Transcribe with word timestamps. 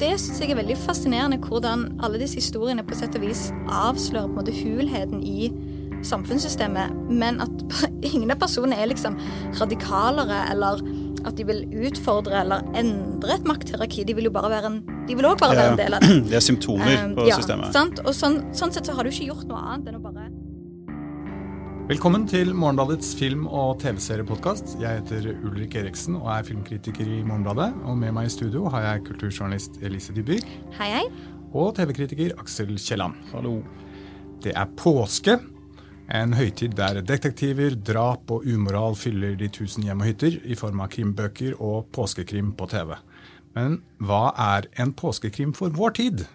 det 0.00 0.14
syns 0.20 0.40
jeg 0.40 0.54
er 0.54 0.60
veldig 0.60 0.78
fascinerende, 0.80 1.40
hvordan 1.44 1.86
alle 2.04 2.20
disse 2.22 2.40
historiene 2.40 2.84
på 2.86 2.96
sett 2.98 3.16
og 3.18 3.24
vis 3.26 3.50
avslører 3.68 4.30
på 4.30 4.34
en 4.34 4.40
måte 4.40 4.56
hulheten 4.56 5.22
i 5.26 5.50
samfunnssystemet, 6.06 6.96
men 7.12 7.42
at 7.44 7.64
ingen 8.12 8.32
av 8.32 8.40
personene 8.40 8.78
er 8.80 8.90
liksom 8.90 9.18
radikalere 9.60 10.46
eller 10.52 10.80
at 11.28 11.36
de 11.36 11.44
vil 11.44 11.66
utfordre 11.84 12.38
eller 12.40 12.64
endre 12.78 13.36
et 13.36 13.44
makthierarki. 13.48 14.06
De 14.08 14.16
vil 14.16 14.30
jo 14.30 14.32
bare 14.32 14.52
være 14.52 14.70
en 14.72 14.80
de 15.10 15.16
vil 15.18 15.26
også 15.26 15.42
bare 15.42 15.56
være 15.58 15.72
en 15.72 15.78
del 15.80 15.96
av 15.96 16.04
det. 16.04 16.16
De 16.30 16.36
er 16.38 16.44
symptomer 16.44 17.04
um, 17.04 17.16
på 17.18 17.26
ja, 17.26 17.36
systemet. 17.40 17.72
Sant? 17.74 18.00
Og 18.06 18.14
sånn, 18.14 18.38
sånn, 18.56 18.72
sett 18.72 18.86
så 18.86 18.94
har 18.94 19.04
du 19.04 19.10
ikke 19.10 19.26
gjort 19.32 19.48
noe 19.50 19.58
annet 19.58 19.90
enn 19.90 19.98
å 19.98 20.02
bare 20.04 20.28
Velkommen 21.90 22.22
til 22.30 22.52
Morgenbladets 22.54 23.16
film- 23.18 23.48
og 23.50 23.80
TV-seriepodkast. 23.82 24.76
Jeg 24.78 25.00
heter 25.00 25.24
Ulrik 25.42 25.72
Eriksen 25.74 26.20
og 26.20 26.28
er 26.30 26.44
filmkritiker 26.46 27.02
i 27.02 27.24
Morgenbladet. 27.26 27.72
Og 27.82 27.96
med 27.98 28.14
meg 28.14 28.28
i 28.28 28.30
studio 28.30 28.70
har 28.70 28.84
jeg 28.84 29.02
kulturjournalist 29.08 29.80
Elise 29.82 30.14
Dybyr. 30.14 30.46
Hei, 30.76 30.86
hei. 30.92 31.02
Og 31.50 31.74
TV-kritiker 31.74 32.36
Aksel 32.38 32.76
Kielland. 32.78 33.18
Hallo. 33.32 33.56
Det 34.38 34.54
er 34.54 34.70
påske. 34.78 35.40
En 36.14 36.38
høytid 36.38 36.78
der 36.78 37.02
detektiver, 37.02 37.74
drap 37.74 38.30
og 38.30 38.46
umoral 38.46 38.94
fyller 38.94 39.34
de 39.34 39.50
tusen 39.50 39.82
hjem 39.82 40.06
og 40.06 40.12
hytter 40.12 40.38
i 40.46 40.54
form 40.54 40.86
av 40.86 40.94
krimbøker 40.94 41.58
og 41.58 41.90
påskekrim 41.90 42.54
på 42.54 42.70
TV. 42.70 43.00
Men 43.58 43.80
hva 43.98 44.28
er 44.38 44.70
en 44.78 44.94
påskekrim 44.94 45.58
for 45.58 45.74
vår 45.74 45.98
tid? 45.98 46.28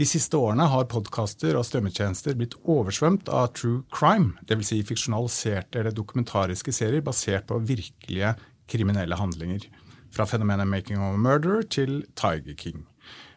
De 0.00 0.06
siste 0.08 0.38
årene 0.40 0.64
har 0.72 0.86
podkaster 0.88 1.52
og 1.58 1.66
strømmetjenester 1.68 2.36
blitt 2.38 2.54
oversvømt 2.64 3.28
av 3.28 3.50
true 3.58 3.82
crime, 3.92 4.32
dvs. 4.48 4.70
Si 4.70 4.78
fiksjonaliserte 4.88 5.82
eller 5.82 5.92
dokumentariske 5.92 6.72
serier 6.72 7.04
basert 7.04 7.44
på 7.50 7.58
virkelige 7.68 8.30
kriminelle 8.72 9.18
handlinger. 9.20 9.66
Fra 10.12 10.24
fenomenet 10.24 10.68
'Making 10.68 10.96
of 10.96 11.14
a 11.14 11.20
Murderer' 11.20 11.68
til 11.68 12.06
Tiger 12.16 12.56
King. 12.56 12.86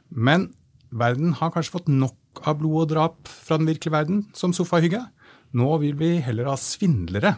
Men 0.09 0.53
verden 0.91 1.33
har 1.33 1.51
kanskje 1.51 1.75
fått 1.75 1.91
nok 1.91 2.47
av 2.47 2.59
blod 2.59 2.81
og 2.83 2.89
drap 2.89 3.27
fra 3.27 3.57
den 3.57 3.67
virkelige 3.67 3.91
verden 3.91 4.25
som 4.33 4.53
sofahygge. 4.53 5.03
Nå 5.53 5.77
vil 5.79 5.95
vi 5.95 6.19
heller 6.23 6.45
ha 6.45 6.55
svindlere. 6.55 7.35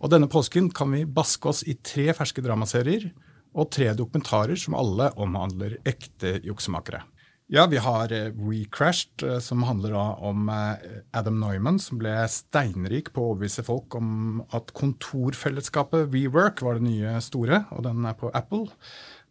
Og 0.00 0.10
denne 0.10 0.26
påsken 0.26 0.70
kan 0.74 0.90
vi 0.90 1.04
baske 1.04 1.48
oss 1.48 1.62
i 1.62 1.74
tre 1.74 2.12
ferske 2.12 2.42
dramaserier 2.42 3.12
og 3.54 3.70
tre 3.70 3.94
dokumentarer 3.94 4.58
som 4.58 4.74
alle 4.74 5.12
omhandler 5.16 5.78
ekte 5.86 6.40
juksemakere. 6.42 7.02
Ja, 7.48 7.62
vi 7.66 7.78
har 7.80 8.12
uh, 8.12 8.48
Recrashed, 8.50 9.22
uh, 9.24 9.38
som 9.40 9.62
handler 9.64 9.94
da 9.96 10.04
om 10.20 10.50
uh, 10.52 10.76
Adam 11.16 11.38
Neumann, 11.40 11.78
som 11.80 11.96
ble 11.96 12.12
steinrik 12.28 13.08
på 13.14 13.22
å 13.22 13.30
overbevise 13.30 13.64
folk 13.64 13.96
om 13.96 14.42
at 14.52 14.74
kontorfellesskapet 14.76 16.10
WeWork 16.12 16.60
var 16.60 16.76
det 16.76 16.84
nye 16.84 17.14
store, 17.24 17.62
og 17.72 17.86
den 17.88 18.04
er 18.04 18.18
på 18.20 18.28
Apple. 18.36 18.68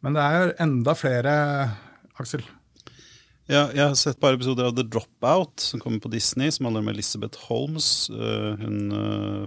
Men 0.02 0.18
det 0.18 0.26
er 0.26 0.56
enda 0.66 0.98
flere, 0.98 1.36
Aksel. 2.18 2.42
Ja, 3.46 3.68
jeg 3.70 3.84
har 3.86 3.94
sett 3.94 4.18
et 4.18 4.24
par 4.26 4.34
episoder 4.34 4.72
av 4.72 4.74
The 4.76 4.88
Dropout, 4.90 5.62
som 5.62 5.80
kommer 5.80 6.02
på 6.02 6.10
Disney, 6.12 6.50
som 6.52 6.66
handler 6.66 6.88
om 6.88 6.92
Elizabeth 6.92 7.46
Holmes, 7.46 8.10
hun 8.10 8.98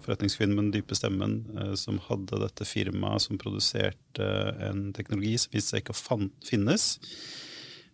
forretningskvinnen 0.07 0.55
med 0.55 0.69
den 0.69 0.79
dype 0.79 0.97
stemmen, 0.97 1.43
som 1.77 1.99
hadde 2.07 2.39
dette 2.47 2.65
firmaet 2.65 3.27
som 3.27 3.37
produserte 3.43 4.31
en 4.71 4.89
teknologi 4.97 5.35
som 5.43 5.53
viste 5.59 5.75
seg 5.75 5.85
ikke 5.85 5.99
å 5.99 6.21
finnes. 6.49 6.95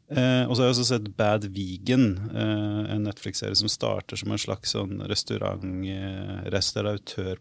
Eh, 0.06 0.44
og 0.46 0.54
så 0.54 0.62
har 0.62 0.68
jeg 0.68 0.74
også 0.76 0.86
sett 0.86 1.06
Bad 1.18 1.48
Vegan, 1.50 2.06
eh, 2.30 2.92
en 2.94 3.08
Netflix-serie 3.08 3.58
som 3.58 3.70
starter 3.70 4.20
som 4.20 4.30
en 4.30 4.38
slags 4.38 4.76
sånn 4.76 5.00
restaurant, 5.10 5.64
eh, 7.18 7.34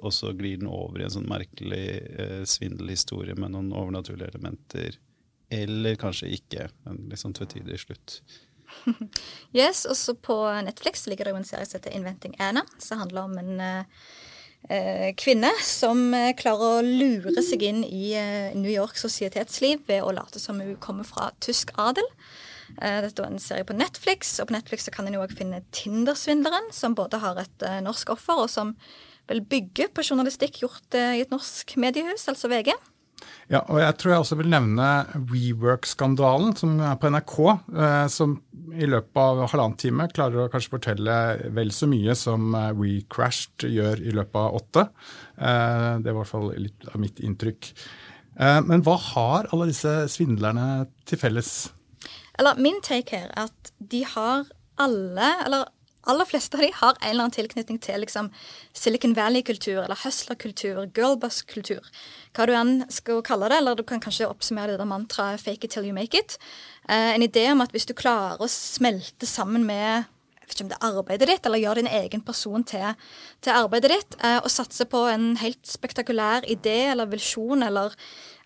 og 0.00 0.12
så 0.16 0.32
glir 0.32 0.56
den 0.62 0.70
over 0.72 1.02
i 1.02 1.04
en 1.04 1.14
sånn 1.18 1.28
merkelig 1.28 1.84
eh, 2.16 2.44
svindelhistorie 2.48 3.36
med 3.36 3.52
noen 3.52 3.74
overnaturlige 3.76 4.32
elementer. 4.32 4.96
Eller 5.52 6.00
kanskje 6.00 6.32
ikke. 6.32 6.70
En 6.88 7.08
litt 7.10 7.20
sånn 7.20 7.36
tvetydig 7.36 7.76
slutt. 7.80 8.22
yes, 9.56 9.84
også 9.88 10.16
på 10.16 10.36
Netflix 10.64 11.06
ligger 11.08 11.28
det 11.28 11.36
en 11.36 11.48
serie 11.48 11.68
som 11.68 11.78
heter 11.78 11.96
Inventing 11.96 12.36
Anna, 12.40 12.64
som 12.80 13.00
handler 13.04 13.28
om 13.28 13.38
en 13.40 13.60
Eh, 13.60 13.84
kvinne 15.16 15.50
som 15.64 16.10
eh, 16.14 16.34
klarer 16.36 16.78
å 16.78 16.84
lure 16.84 17.42
seg 17.44 17.62
inn 17.64 17.84
i 17.86 18.12
eh, 18.18 18.50
New 18.58 18.70
York 18.72 18.98
sosietetsliv 19.00 19.86
ved 19.88 20.04
å 20.04 20.12
late 20.12 20.42
som 20.42 20.60
hun 20.60 20.76
kommer 20.82 21.08
fra 21.08 21.30
tysk 21.44 21.72
adel. 21.80 22.06
Dette 22.78 23.24
er 23.24 23.30
en 23.32 23.40
serie 23.40 23.64
på 23.64 23.72
Netflix, 23.72 24.34
og 24.42 24.50
på 24.50 24.54
Netflix 24.54 24.90
kan 24.92 25.06
en 25.08 25.14
jo 25.16 25.22
òg 25.24 25.32
finne 25.34 25.62
Tinder-svindleren, 25.72 26.68
som 26.76 26.92
både 26.94 27.16
har 27.22 27.40
et 27.40 27.64
norsk 27.82 28.12
offer, 28.12 28.42
og 28.44 28.50
som 28.52 28.74
vel 29.26 29.40
bygger 29.40 29.88
på 29.96 30.04
journalistikk 30.04 30.60
gjort 30.60 30.98
i 31.00 31.22
et 31.24 31.32
norsk 31.32 31.72
mediehus, 31.80 32.26
altså 32.28 32.52
VG. 32.52 32.76
Ja, 33.48 33.62
og 33.64 33.78
jeg 33.80 33.94
tror 33.96 34.12
jeg 34.12 34.22
også 34.22 34.36
vil 34.42 34.50
nevne 34.52 34.88
WeWork-skandalen, 35.30 36.52
som 36.58 36.74
er 36.84 36.98
på 37.00 37.08
NRK. 37.12 37.36
Eh, 37.80 38.04
som 38.12 38.34
i 38.76 38.88
løpet 38.88 39.20
av 39.22 39.40
halvannen 39.46 39.78
time 39.80 40.08
klarer 40.12 40.44
å 40.44 40.50
kanskje 40.52 40.74
fortelle 40.74 41.16
vel 41.56 41.72
så 41.74 41.88
mye 41.88 42.16
som 42.18 42.52
eh, 42.58 42.74
WeCrashed 42.76 43.64
gjør 43.72 44.04
i 44.04 44.12
løpet 44.18 44.38
av 44.42 44.60
åtte. 44.60 44.84
Eh, 45.40 45.88
det 46.04 46.12
var 46.12 46.18
i 46.18 46.20
hvert 46.20 46.34
fall 46.34 46.52
litt 46.58 46.92
av 46.92 47.00
mitt 47.02 47.24
inntrykk. 47.24 47.72
Men 48.38 48.84
hva 48.86 48.92
har 49.02 49.48
alle 49.50 49.66
disse 49.66 49.90
svindlerne 50.12 50.84
til 51.10 51.18
felles? 51.18 51.48
Eller 52.38 52.60
Min 52.62 52.76
take 52.86 53.16
her 53.16 53.32
er 53.32 53.48
at 53.48 53.72
de 53.82 54.04
har 54.06 54.44
alle, 54.78 55.30
eller 55.42 55.64
aller 56.06 56.28
fleste 56.28 56.56
av 56.56 56.62
de 56.62 56.70
har 56.74 56.96
en 56.96 57.10
eller 57.10 57.24
annen 57.24 57.34
tilknytning 57.34 57.78
til 57.82 58.02
liksom, 58.04 58.30
Silicon 58.76 59.14
Valley-kultur 59.16 59.82
eller 59.82 59.98
hustler-kultur, 60.04 60.84
girlbus-kultur. 60.96 61.84
Hva 62.36 62.46
du 62.48 62.54
enn 62.56 62.84
skal 62.92 63.22
kalle 63.26 63.50
det, 63.50 63.58
eller 63.60 63.78
du 63.78 63.84
kan 63.86 64.02
kanskje 64.02 64.28
oppsummere 64.28 64.72
det 64.72 64.78
der 64.82 64.88
mantraet 64.88 65.40
'fake 65.40 65.64
it 65.64 65.70
till 65.70 65.84
you 65.84 65.94
make 65.94 66.14
it'. 66.14 66.38
Eh, 66.88 67.14
en 67.14 67.22
idé 67.22 67.50
om 67.52 67.60
at 67.60 67.70
hvis 67.72 67.86
du 67.86 67.94
klarer 67.94 68.38
å 68.38 68.48
smelte 68.48 69.26
sammen 69.26 69.64
med 69.66 70.06
jeg 70.48 70.48
vet 70.48 70.54
ikke 70.54 70.64
om 70.64 70.68
det 70.68 70.78
er 70.80 70.98
arbeidet 70.98 71.28
ditt, 71.28 71.46
eller 71.46 71.58
gjøre 71.58 71.74
din 71.74 71.86
egen 71.86 72.20
person 72.22 72.64
til, 72.64 72.94
til 73.42 73.52
arbeidet 73.52 73.90
ditt, 73.90 74.16
eh, 74.24 74.38
og 74.38 74.50
satse 74.50 74.84
på 74.84 75.04
en 75.12 75.36
helt 75.36 75.66
spektakulær 75.66 76.48
idé 76.48 76.90
eller 76.90 77.04
visjon 77.06 77.62
eller 77.62 77.92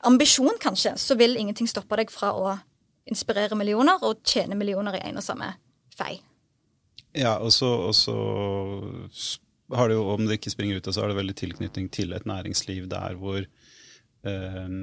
ambisjon, 0.03 0.59
kanskje, 0.59 0.99
så 0.99 1.15
vil 1.15 1.37
ingenting 1.37 1.69
stoppe 1.69 1.97
deg 1.97 2.11
fra 2.11 2.33
å 2.35 2.59
inspirere 3.07 3.55
millioner 3.55 4.03
og 4.03 4.23
tjene 4.25 4.59
millioner 4.59 4.99
i 4.99 5.09
en 5.09 5.17
og 5.17 5.23
samme 5.23 5.55
fei. 5.95 6.21
Ja, 7.13 7.37
og 7.45 7.53
så, 7.53 7.69
har 9.77 9.89
det 9.89 9.97
jo, 9.99 10.05
om 10.15 10.27
det 10.27 10.41
ikke 10.41 10.53
springer 10.53 10.81
ut 10.81 10.89
av, 10.89 10.97
så 10.97 11.05
har 11.05 11.13
det 11.13 11.21
veldig 11.21 11.39
tilknytning 11.39 11.89
til 11.93 12.13
et 12.17 12.29
næringsliv 12.29 12.89
der 12.93 13.17
hvor 13.21 13.45
um, 14.25 14.79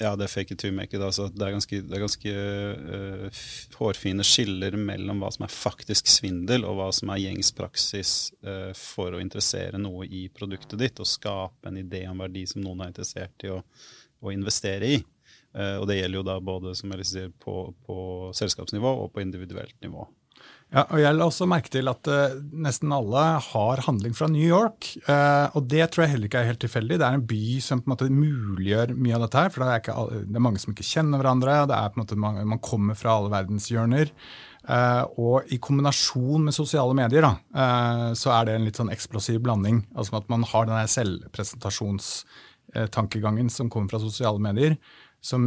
ja, 0.00 0.12
det 0.16 0.26
er 0.26 0.32
fake 0.32 0.54
it 0.54 0.58
to 0.62 0.72
make 0.74 0.96
it. 0.96 1.02
Altså, 1.04 1.28
det 1.30 1.44
er 1.46 1.54
ganske, 1.54 1.80
det 1.86 1.96
er 1.96 2.02
ganske 2.02 2.32
uh, 2.32 3.42
hårfine 3.78 4.26
skiller 4.26 4.76
mellom 4.80 5.22
hva 5.22 5.30
som 5.34 5.46
er 5.46 5.54
faktisk 5.54 6.10
svindel, 6.10 6.66
og 6.66 6.78
hva 6.80 6.88
som 6.96 7.12
er 7.12 7.22
gjengs 7.22 7.52
praksis 7.54 8.14
uh, 8.46 8.72
for 8.78 9.14
å 9.14 9.22
interessere 9.22 9.80
noe 9.80 10.08
i 10.08 10.24
produktet 10.34 10.80
ditt, 10.80 11.02
og 11.02 11.10
skape 11.10 11.70
en 11.70 11.78
idé 11.82 12.04
om 12.10 12.24
verdi 12.24 12.46
som 12.50 12.64
noen 12.64 12.82
er 12.82 12.94
interessert 12.94 13.46
i 13.46 13.52
å, 13.54 13.60
å 14.22 14.34
investere 14.34 14.96
i. 14.96 15.02
Uh, 15.52 15.76
og 15.82 15.86
det 15.90 16.00
gjelder 16.00 16.22
jo 16.22 16.26
da 16.26 16.40
både 16.42 16.74
som 16.78 16.96
jeg 16.96 17.10
sier, 17.12 17.30
på, 17.44 17.68
på 17.86 18.00
selskapsnivå 18.38 18.96
og 19.04 19.12
på 19.14 19.22
individuelt 19.22 19.76
nivå. 19.84 20.08
Ja, 20.72 20.86
og 20.88 21.02
Jeg 21.02 21.16
la 21.18 21.26
også 21.28 21.44
merke 21.50 21.68
til 21.72 21.88
at 21.90 22.08
uh, 22.08 22.36
nesten 22.64 22.92
alle 22.96 23.22
har 23.44 23.80
handling 23.84 24.14
fra 24.16 24.28
New 24.32 24.46
York. 24.48 24.86
Uh, 25.04 25.52
og 25.58 25.66
det 25.68 25.90
tror 25.92 26.06
jeg 26.06 26.12
heller 26.14 26.30
ikke 26.30 26.40
er 26.40 26.48
helt 26.48 26.62
tilfeldig. 26.64 26.96
Det 26.96 27.08
er 27.08 27.16
en 27.18 27.26
by 27.28 27.60
som 27.60 27.82
på 27.82 27.88
en 27.90 27.92
måte 27.92 28.08
muliggjør 28.08 28.94
mye 28.96 29.16
av 29.18 29.22
dette 29.26 29.40
her. 29.42 29.50
For 29.52 29.60
det 29.60 29.66
er, 29.68 29.80
ikke, 29.82 29.96
det 30.30 30.38
er 30.40 30.46
mange 30.48 30.60
som 30.62 30.72
ikke 30.72 30.88
kjenner 30.88 31.20
hverandre. 31.20 31.68
det 31.68 31.76
er 31.76 31.90
på 31.92 31.96
en 31.98 32.04
måte 32.06 32.22
mange, 32.24 32.48
Man 32.48 32.64
kommer 32.64 32.94
fra 32.96 33.10
alle 33.18 33.34
verdenshjørner. 33.34 34.06
Uh, 34.62 35.02
og 35.20 35.36
i 35.52 35.56
kombinasjon 35.60 36.42
med 36.46 36.54
sosiale 36.56 36.94
medier 36.96 37.22
da, 37.26 37.32
så 38.16 38.28
er 38.38 38.42
det 38.46 38.54
en 38.56 38.64
litt 38.64 38.78
sånn 38.80 38.94
eksplosiv 38.94 39.38
blanding. 39.44 39.78
Altså 39.92 40.16
at 40.22 40.28
man 40.32 40.42
har 40.48 40.64
den 40.70 40.92
selvpresentasjonstankegangen 40.96 43.48
som 43.52 43.68
kommer 43.68 43.92
fra 43.92 44.00
sosiale 44.00 44.40
medier 44.40 44.80
som 45.22 45.44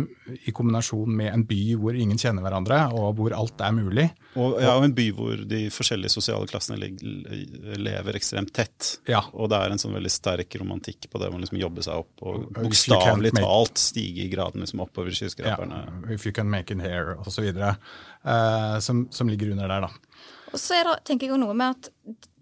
i 0.48 0.52
kombinasjon 0.56 1.12
med 1.18 1.34
en 1.34 1.44
by 1.48 1.60
hvor 1.76 1.98
ingen 2.00 2.20
kjenner 2.20 2.46
hverandre, 2.46 2.78
og 2.96 3.18
hvor 3.18 3.34
alt 3.36 3.60
er 3.60 3.74
mulig. 3.76 4.06
Og, 4.40 4.56
ja, 4.64 4.72
og 4.78 4.86
en 4.88 4.94
by 4.96 5.10
hvor 5.18 5.42
de 5.52 5.66
forskjellige 5.74 6.14
sosiale 6.14 6.48
klassene 6.48 6.80
lever 6.80 8.16
ekstremt 8.16 8.54
tett. 8.56 8.94
Ja. 9.12 9.26
Og 9.36 9.52
det 9.52 9.60
er 9.60 9.76
en 9.76 9.82
sånn 9.82 9.98
veldig 9.98 10.14
sterk 10.14 10.56
romantikk 10.62 11.10
på 11.12 11.20
det 11.20 11.28
man 11.34 11.44
liksom 11.44 11.60
jobber 11.60 11.84
seg 11.84 12.06
opp 12.06 12.24
og 12.24 12.48
bokstavelig 12.56 13.34
talt 13.36 13.84
stige 13.84 14.24
i 14.24 14.32
graden 14.32 14.64
liksom 14.64 14.86
oppover 14.86 15.12
skyskraperne. 15.16 15.82
Ja, 15.84 16.16
if 16.16 16.24
you 16.24 16.32
can 16.36 16.48
make 16.52 16.72
it 16.72 16.80
here, 16.80 17.18
osv. 17.28 17.52
Uh, 17.52 18.80
som, 18.80 19.10
som 19.12 19.30
ligger 19.30 19.52
under 19.52 19.68
der, 19.68 19.90
da. 19.90 20.32
Og 20.56 20.62
så 20.62 20.80
er 20.80 20.88
det, 20.88 21.02
tenker 21.10 21.28
jeg 21.28 21.42
noe 21.42 21.56
med 21.58 21.76
at 21.76 21.92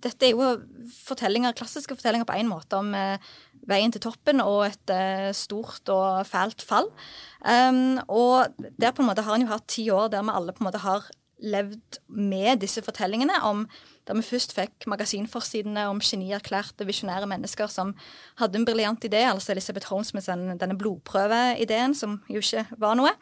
dette 0.03 0.27
er 0.27 0.35
jo 0.35 0.51
fortellinger, 1.07 1.55
klassiske 1.57 1.95
fortellinger 1.97 2.27
på 2.29 2.35
en 2.37 2.49
måte 2.51 2.77
om 2.77 2.91
eh, 2.97 3.31
veien 3.69 3.93
til 3.93 4.03
toppen 4.03 4.41
og 4.43 4.65
et 4.67 4.93
eh, 4.93 5.31
stort 5.37 5.89
og 5.93 6.23
fælt 6.27 6.63
fall. 6.65 6.89
Um, 7.43 7.99
og 8.07 8.53
der 8.79 8.95
på 8.95 9.03
en 9.03 9.09
måte 9.11 9.25
har 9.25 9.35
en 9.37 9.45
jo 9.45 9.51
hatt 9.51 9.67
ti 9.71 9.89
år 9.91 10.11
der 10.13 10.23
vi 10.23 10.35
alle 10.35 10.55
på 10.55 10.63
en 10.63 10.69
måte 10.71 10.83
har 10.83 11.09
levd 11.43 11.99
med 12.07 12.61
disse 12.61 12.79
fortellingene 12.85 13.35
om 13.43 13.65
der 14.07 14.17
vi 14.17 14.23
først 14.25 14.51
fikk 14.55 14.85
magasinforsidene 14.91 15.85
om 15.87 15.99
genierklærte 16.03 16.85
visjonære 16.87 17.27
mennesker 17.31 17.71
som 17.71 17.93
hadde 18.39 18.59
en 18.59 18.65
briljant 18.67 19.05
idé, 19.07 19.21
altså 19.29 19.53
Elisabeth 19.53 19.87
Holmes 19.91 20.11
med 20.15 20.25
denne, 20.27 20.57
denne 20.59 20.75
blodprøveideen, 20.79 21.95
som 21.95 22.17
jo 22.31 22.43
ikke 22.43 22.65
var 22.83 22.97
noe. 22.99 23.13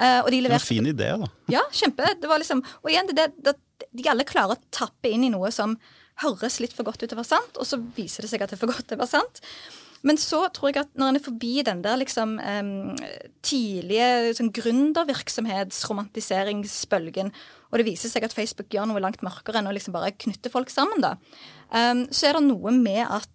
Uh, 0.00 0.22
og 0.24 0.30
de 0.32 0.40
leverte, 0.40 0.64
en 0.64 0.72
fin 0.78 0.88
idé, 0.88 1.10
da. 1.20 1.28
Ja, 1.52 1.64
kjempe. 1.68 2.14
Det 2.20 2.30
var 2.30 2.40
liksom, 2.40 2.64
og 2.64 2.92
igjen, 2.92 3.12
det, 3.12 3.28
det, 3.44 3.58
de 3.92 4.08
alle 4.08 4.28
klarer 4.28 4.56
å 4.56 4.72
tappe 4.72 5.12
inn 5.12 5.28
i 5.28 5.32
noe 5.32 5.52
som 5.52 5.76
høres 6.22 6.60
litt 6.62 6.74
for 6.76 6.84
godt 6.86 7.02
ut 7.02 7.08
til 7.08 7.16
å 7.16 7.22
være 7.22 7.34
sant, 7.34 7.54
og 7.58 7.64
så 7.68 7.76
viser 7.96 8.20
det 8.24 8.30
seg 8.32 8.40
at 8.44 8.50
det 8.52 8.58
er 8.58 8.64
for 8.64 8.72
godt 8.72 8.86
til 8.88 8.96
å 8.98 9.02
være 9.02 9.14
sant. 9.14 9.36
Men 10.02 10.16
så 10.18 10.40
tror 10.50 10.68
jeg 10.70 10.82
at 10.82 10.92
når 10.98 11.08
en 11.12 11.18
er 11.20 11.22
forbi 11.22 11.62
den 11.66 11.82
der 11.84 11.96
liksom 12.00 12.30
um, 12.42 12.96
tidlige 13.46 14.34
sånn 14.34 14.54
gründervirksomhetsromantiseringsbølgen, 14.56 17.28
og 17.70 17.74
det 17.78 17.86
viser 17.86 18.08
seg 18.10 18.22
at 18.26 18.34
Facebook 18.34 18.68
gjør 18.74 18.86
noe 18.90 19.04
langt 19.04 19.24
mørkere 19.24 19.58
enn 19.60 19.70
å 19.70 19.74
liksom 19.74 19.94
bare 19.94 20.18
knytte 20.18 20.52
folk 20.52 20.70
sammen, 20.74 21.00
da, 21.04 21.12
um, 21.70 22.00
så 22.10 22.22
er 22.28 22.32
det 22.38 22.48
noe 22.48 22.70
med 22.74 23.04
at 23.06 23.34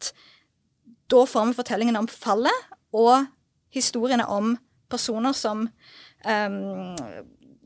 da 1.08 1.22
får 1.24 1.46
vi 1.48 1.60
fortellingene 1.62 2.02
om 2.04 2.12
fallet 2.12 2.60
og 2.98 3.16
historiene 3.72 4.26
om 4.28 4.58
personer 4.92 5.36
som 5.36 5.68
um, 5.68 6.96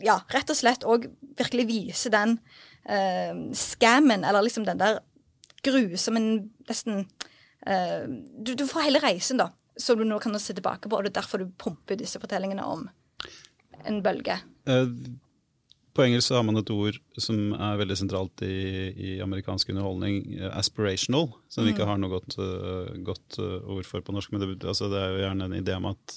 ja, 0.02 0.18
rett 0.34 0.54
og 0.54 0.58
slett 0.58 0.86
òg 0.86 1.08
virkelig 1.38 1.68
viser 1.70 2.14
den 2.14 2.38
uh, 2.86 3.34
scammen, 3.58 4.26
eller 4.26 4.46
liksom 4.46 4.66
den 4.68 4.82
der 4.82 5.02
grusomme 5.66 6.22
nesten 6.70 7.04
uh, 7.68 8.06
du, 8.08 8.54
du, 8.56 8.66
får 8.68 8.88
hele 8.88 9.02
reisen, 9.04 9.42
da, 9.42 9.52
som 9.80 10.00
du 10.00 10.06
nå 10.08 10.20
kan 10.24 10.38
se 10.40 10.56
tilbake 10.58 10.90
på, 10.90 10.98
og 10.98 11.06
det 11.06 11.14
er 11.14 11.22
derfor 11.22 11.42
du 11.42 11.52
pumper 11.62 12.00
disse 12.00 12.22
fortellingene 12.22 12.66
om 12.66 12.88
en 13.88 14.00
bølge. 14.06 14.40
Uh, 14.70 14.88
på 15.92 16.06
engelsk 16.06 16.30
så 16.30 16.38
har 16.38 16.46
man 16.48 16.62
et 16.62 16.70
ord 16.72 16.96
som 17.20 17.52
er 17.52 17.80
veldig 17.82 17.98
sentralt 18.00 18.44
i, 18.48 18.56
i 18.96 19.10
amerikansk 19.24 19.74
underholdning, 19.74 20.22
aspirational, 20.56 21.34
som 21.52 21.66
vi 21.66 21.74
ikke 21.74 21.84
mm. 21.84 21.90
har 21.90 22.00
noe 22.00 22.14
godt, 22.14 22.38
godt 23.04 23.40
ord 23.44 23.90
for 23.90 24.00
på 24.00 24.16
norsk. 24.16 24.32
Men 24.32 24.46
det, 24.46 24.54
altså 24.64 24.88
det, 24.88 25.02
er 25.02 25.12
jo 25.12 25.26
gjerne 25.26 25.50
en 25.50 25.58
idé 25.58 25.76
om 25.76 25.90
at 25.92 26.16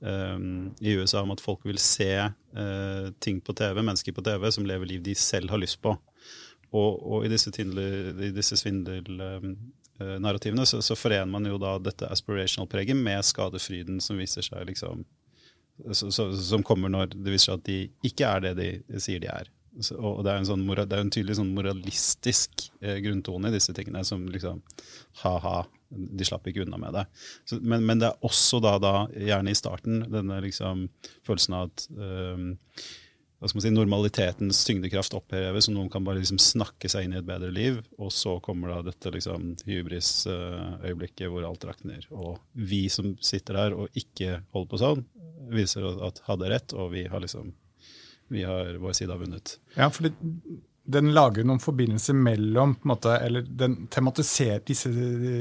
um, 0.00 0.74
i 0.80 0.94
USA 0.94 1.22
om 1.22 1.34
at 1.34 1.42
folk 1.42 1.64
vil 1.66 1.80
se 1.82 2.10
uh, 2.28 3.08
ting 3.20 3.40
på 3.44 3.54
TV, 3.58 3.82
mennesker 3.82 4.14
på 4.14 4.24
TV, 4.24 4.50
som 4.54 4.66
lever 4.68 4.90
liv 4.90 5.02
de 5.04 5.14
selv 5.18 5.50
har 5.50 5.60
lyst 5.62 5.80
på. 5.82 5.96
Og, 6.76 6.98
og 7.00 7.24
i 7.24 7.30
disse, 7.32 7.48
disse 7.54 8.58
svindelnarrativene 8.60 10.66
uh, 10.66 10.68
så, 10.68 10.82
så, 10.84 10.94
forener 10.98 11.30
man 11.32 11.46
jo 11.48 11.56
da 11.60 11.78
dette 11.80 12.10
aspirational-preget 12.12 12.96
med 12.98 13.24
skadefryden 13.24 14.00
som 14.04 14.20
viser 14.20 14.44
seg 14.44 14.68
liksom 14.68 15.06
så, 15.94 16.10
så, 16.10 16.34
Som 16.34 16.64
kommer 16.66 16.90
når 16.90 17.06
det 17.14 17.30
viser 17.30 17.52
seg 17.52 17.60
at 17.60 17.66
de 17.68 17.90
ikke 18.08 18.26
er 18.26 18.40
det 18.48 18.54
de 18.58 19.00
sier 19.00 19.20
de 19.22 19.28
er. 19.30 19.46
Og 19.94 20.24
det 20.26 20.32
er, 20.32 20.44
sånn, 20.48 20.64
det 20.66 20.96
er 20.96 21.04
en 21.04 21.12
tydelig 21.12 21.36
sånn 21.38 21.54
moralistisk 21.54 22.64
eh, 22.82 22.98
grunntone 23.04 23.50
i 23.50 23.54
disse 23.54 23.74
tingene, 23.76 24.02
som 24.06 24.24
liksom 24.26 24.62
ha-ha, 25.22 25.58
de 25.88 26.26
slapp 26.26 26.48
ikke 26.50 26.64
unna 26.64 26.80
med 26.82 26.96
det. 26.98 27.04
Så, 27.46 27.60
men, 27.62 27.86
men, 27.86 28.02
det 28.02 28.08
er 28.08 28.26
også 28.26 28.58
da, 28.64 28.74
da, 28.82 28.94
gjerne 29.14 29.54
i 29.54 29.58
starten, 29.58 30.02
denne 30.10 30.40
liksom, 30.42 30.88
følelsen 31.28 31.58
av 31.60 31.68
at 31.68 31.86
um, 31.94 32.48
man 32.48 32.58
si, 33.46 33.70
normalitetens 33.70 34.64
tyngdekraft 34.66 35.14
oppheves, 35.14 35.68
og 35.70 35.76
noen 35.76 35.90
kan 35.92 36.06
bare 36.06 36.18
liksom 36.20 36.40
snakke 36.42 36.90
seg 36.90 37.06
inn 37.06 37.14
i 37.14 37.20
et 37.20 37.28
bedre 37.28 37.52
liv. 37.54 37.78
Og 38.02 38.10
så 38.14 38.38
kommer 38.44 38.72
da 38.72 38.80
dette 38.90 39.12
liksom 39.14 39.52
hybris-øyeblikket 39.68 41.30
hvor 41.30 41.46
alt 41.46 41.68
rakner. 41.68 42.08
Og 42.10 42.40
vi 42.52 42.86
som 42.92 43.14
sitter 43.22 43.60
der 43.60 43.78
og 43.78 43.94
ikke 43.98 44.40
holder 44.54 44.72
på 44.72 44.82
sånn, 44.82 45.06
viser 45.54 45.86
at 46.04 46.22
hadde 46.26 46.50
rett, 46.50 46.74
og 46.76 46.92
vi 46.96 47.06
har 47.08 47.22
liksom 47.24 47.54
vi 48.28 48.42
har 48.44 48.74
vår 48.76 48.92
side 48.92 49.14
har 49.14 49.20
vunnet. 49.22 49.54
Ja, 49.76 49.88
for 49.88 50.10
den 50.88 51.10
lager 51.12 51.44
noen 51.44 51.60
forbindelser 51.60 52.16
mellom 52.16 52.72
på 52.78 52.86
en 52.86 52.92
måte, 52.94 53.12
eller 53.20 53.44
den 53.44 53.74
tematiserer 53.92 54.62
disse, 54.66 54.88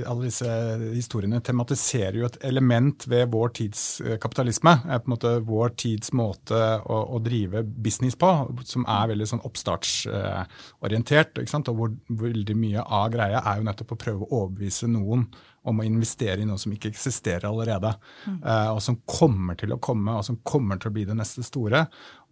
Alle 0.08 0.28
disse 0.28 0.50
historiene 0.92 1.40
tematiserer 1.44 2.20
jo 2.20 2.28
et 2.28 2.40
element 2.50 3.08
ved 3.08 3.32
vår 3.32 3.54
tids 3.62 3.84
eh, 4.04 4.18
kapitalisme. 4.20 4.76
er 4.86 5.00
på 5.00 5.08
en 5.08 5.16
måte 5.16 5.34
Vår 5.48 5.76
tids 5.80 6.12
måte 6.12 6.60
å, 6.84 7.00
å 7.16 7.22
drive 7.24 7.64
business 7.64 8.18
på, 8.20 8.32
som 8.68 8.86
er 8.92 9.14
veldig 9.14 9.30
sånn 9.32 9.46
oppstartsorientert. 9.48 11.40
ikke 11.40 11.54
sant? 11.54 11.72
Og 11.72 11.80
hvor 11.80 11.96
veldig 12.28 12.58
mye 12.60 12.84
av 12.84 13.12
greia 13.16 13.44
er 13.44 13.62
jo 13.62 13.70
nettopp 13.70 13.96
å 13.96 14.02
prøve 14.04 14.28
å 14.28 14.42
overbevise 14.42 14.92
noen 14.92 15.30
om 15.68 15.82
å 15.82 15.86
investere 15.88 16.42
i 16.42 16.48
noe 16.48 16.60
som 16.62 16.74
ikke 16.74 16.92
eksisterer 16.94 17.48
allerede, 17.50 17.94
mm. 18.26 18.40
uh, 18.44 18.70
og 18.76 18.82
som 18.84 19.00
kommer 19.10 19.58
til 19.60 19.76
å 19.76 19.82
komme, 19.84 20.16
og 20.16 20.26
som 20.28 20.40
kommer 20.48 20.80
til 20.80 20.92
å 20.92 20.96
bli 20.96 21.06
det 21.08 21.18
neste 21.18 21.44
store. 21.46 21.86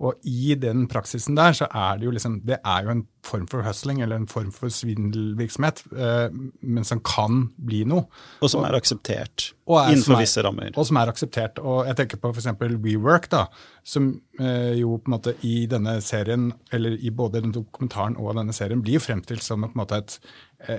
Og 0.03 0.27
i 0.27 0.55
den 0.59 0.85
praksisen 0.91 1.37
der, 1.37 1.53
så 1.55 1.69
er 1.71 1.99
det 1.99 2.03
jo 2.03 2.11
liksom 2.11 2.41
Det 2.43 2.57
er 2.57 2.83
jo 2.83 2.91
en 2.91 3.03
form 3.25 3.45
for 3.47 3.63
hustling, 3.63 4.01
eller 4.03 4.19
en 4.19 4.27
form 4.27 4.51
for 4.55 4.71
svindelvirksomhet, 4.71 5.83
uh, 5.95 6.27
men 6.61 6.87
som 6.87 7.01
kan 7.05 7.47
bli 7.57 7.83
noe. 7.87 8.07
Og 8.43 8.51
som 8.51 8.65
er 8.67 8.77
akseptert 8.77 9.49
er, 9.51 9.91
innenfor 9.91 10.17
er, 10.17 10.23
visse 10.23 10.43
rammer. 10.45 10.71
Og 10.75 10.87
som 10.87 10.99
er 11.01 11.11
akseptert. 11.11 11.59
Og 11.63 11.89
jeg 11.89 11.99
tenker 11.99 12.21
på 12.21 12.31
f.eks. 12.31 12.51
WeWork, 12.85 13.29
da, 13.33 13.45
som 13.83 14.13
uh, 14.39 14.73
jo 14.77 14.95
på 14.99 15.11
en 15.11 15.17
måte 15.17 15.35
i 15.47 15.57
denne 15.71 15.97
serien, 16.05 16.51
eller 16.75 16.95
i 16.99 17.11
både 17.11 17.43
den 17.43 17.55
dokumentaren 17.55 18.19
og 18.21 18.35
denne 18.39 18.55
serien, 18.55 18.83
blir 18.83 18.99
jo 18.99 19.05
fremstilt 19.07 19.43
som 19.43 19.65
på 19.65 19.73
en 19.73 19.83
måte 19.83 20.01
et, 20.03 20.19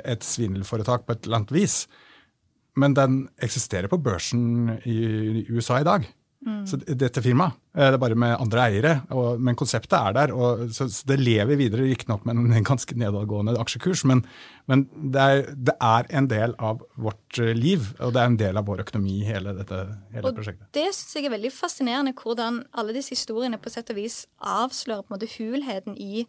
et 0.03 0.25
svindelforetak 0.25 1.07
på 1.07 1.17
et 1.17 1.27
eller 1.27 1.43
annet 1.43 1.57
vis 1.57 1.85
men 2.77 2.95
den 2.97 3.25
eksisterer 3.43 3.91
på 3.93 4.01
børsen 4.03 4.77
i 4.85 5.47
USA 5.51 5.81
i 5.81 5.89
dag. 5.89 6.07
Mm. 6.47 6.63
Så 6.69 6.77
dette 6.79 7.23
firmaet. 7.25 7.57
Eh, 7.75 7.89
det 7.89 7.97
er 7.97 8.01
bare 8.01 8.19
med 8.19 8.37
andre 8.39 8.67
eiere. 8.69 8.93
Og, 9.11 9.41
men 9.43 9.57
konseptet 9.59 9.97
er 9.99 10.15
der. 10.15 10.33
Og, 10.37 10.69
så, 10.77 10.87
så 10.93 11.09
det 11.09 11.19
lever 11.19 11.59
videre, 11.59 11.87
riktignok 11.89 12.27
med 12.29 12.39
en 12.39 12.67
ganske 12.67 12.95
nedadgående 12.99 13.57
aksjekurs, 13.59 14.05
men, 14.07 14.23
men 14.71 14.87
det, 14.95 15.25
er, 15.25 15.43
det, 15.57 15.75
er, 15.83 16.07
en 16.21 16.31
del 16.31 16.55
av 16.63 16.85
vårt 17.03 17.41
eh, 17.43 17.51
liv, 17.57 17.91
og 17.99 18.15
det 18.15 18.23
er 18.23 18.33
en 18.33 18.41
del 18.41 18.61
av 18.61 18.69
vår 18.71 18.85
økonomi, 18.87 19.19
hele 19.27 19.57
dette 19.59 19.83
hele 20.15 20.31
og 20.31 20.39
prosjektet. 20.39 20.71
Det 20.77 20.87
syns 20.93 21.19
jeg 21.19 21.31
er 21.31 21.35
veldig 21.35 21.55
fascinerende, 21.55 22.15
hvordan 22.21 22.63
alle 22.79 22.95
disse 22.97 23.17
historiene 23.17 23.59
på 23.59 23.73
sett 23.73 23.91
og 23.95 23.99
vis 23.99 24.25
avslører 24.39 25.03
på 25.03 25.11
en 25.11 25.19
måte 25.19 25.33
hulheten 25.39 25.99
i 25.99 26.27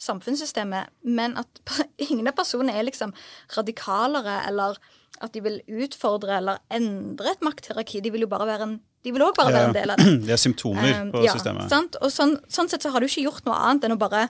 samfunnssystemet, 0.00 0.94
men 1.04 1.36
at 1.40 1.60
ingen 2.08 2.30
av 2.30 2.38
personene 2.38 2.72
er 2.72 2.88
liksom 2.88 3.12
radikalere 3.56 4.40
eller 4.48 4.80
at 5.18 5.34
de 5.34 5.42
vil 5.42 5.58
utfordre 5.82 6.36
eller 6.38 6.60
endre 6.74 7.32
et 7.32 7.44
makthierarki. 7.44 8.02
De 8.04 8.12
vil 8.14 8.26
jo 8.26 8.30
bare 8.30 8.46
være 8.48 8.68
en 8.68 8.76
de 9.06 9.12
vil 9.14 9.22
òg 9.22 9.36
bare 9.38 9.54
være 9.54 9.68
en 9.70 9.76
del 9.76 9.92
av 9.94 10.00
det. 10.00 10.10
Det 10.26 10.34
er 10.34 10.40
symptomer 10.42 10.88
um, 10.98 11.12
på 11.14 11.22
ja, 11.22 11.32
systemet. 11.36 11.70
Sant? 11.70 11.96
Og 12.02 12.10
sånn, 12.12 12.34
sånn, 12.50 12.68
sett 12.70 12.82
så 12.84 12.90
har 12.92 13.00
du 13.00 13.06
ikke 13.06 13.24
gjort 13.28 13.46
noe 13.46 13.54
annet 13.54 13.86
enn 13.86 13.94
å 13.94 14.00
bare 14.00 14.24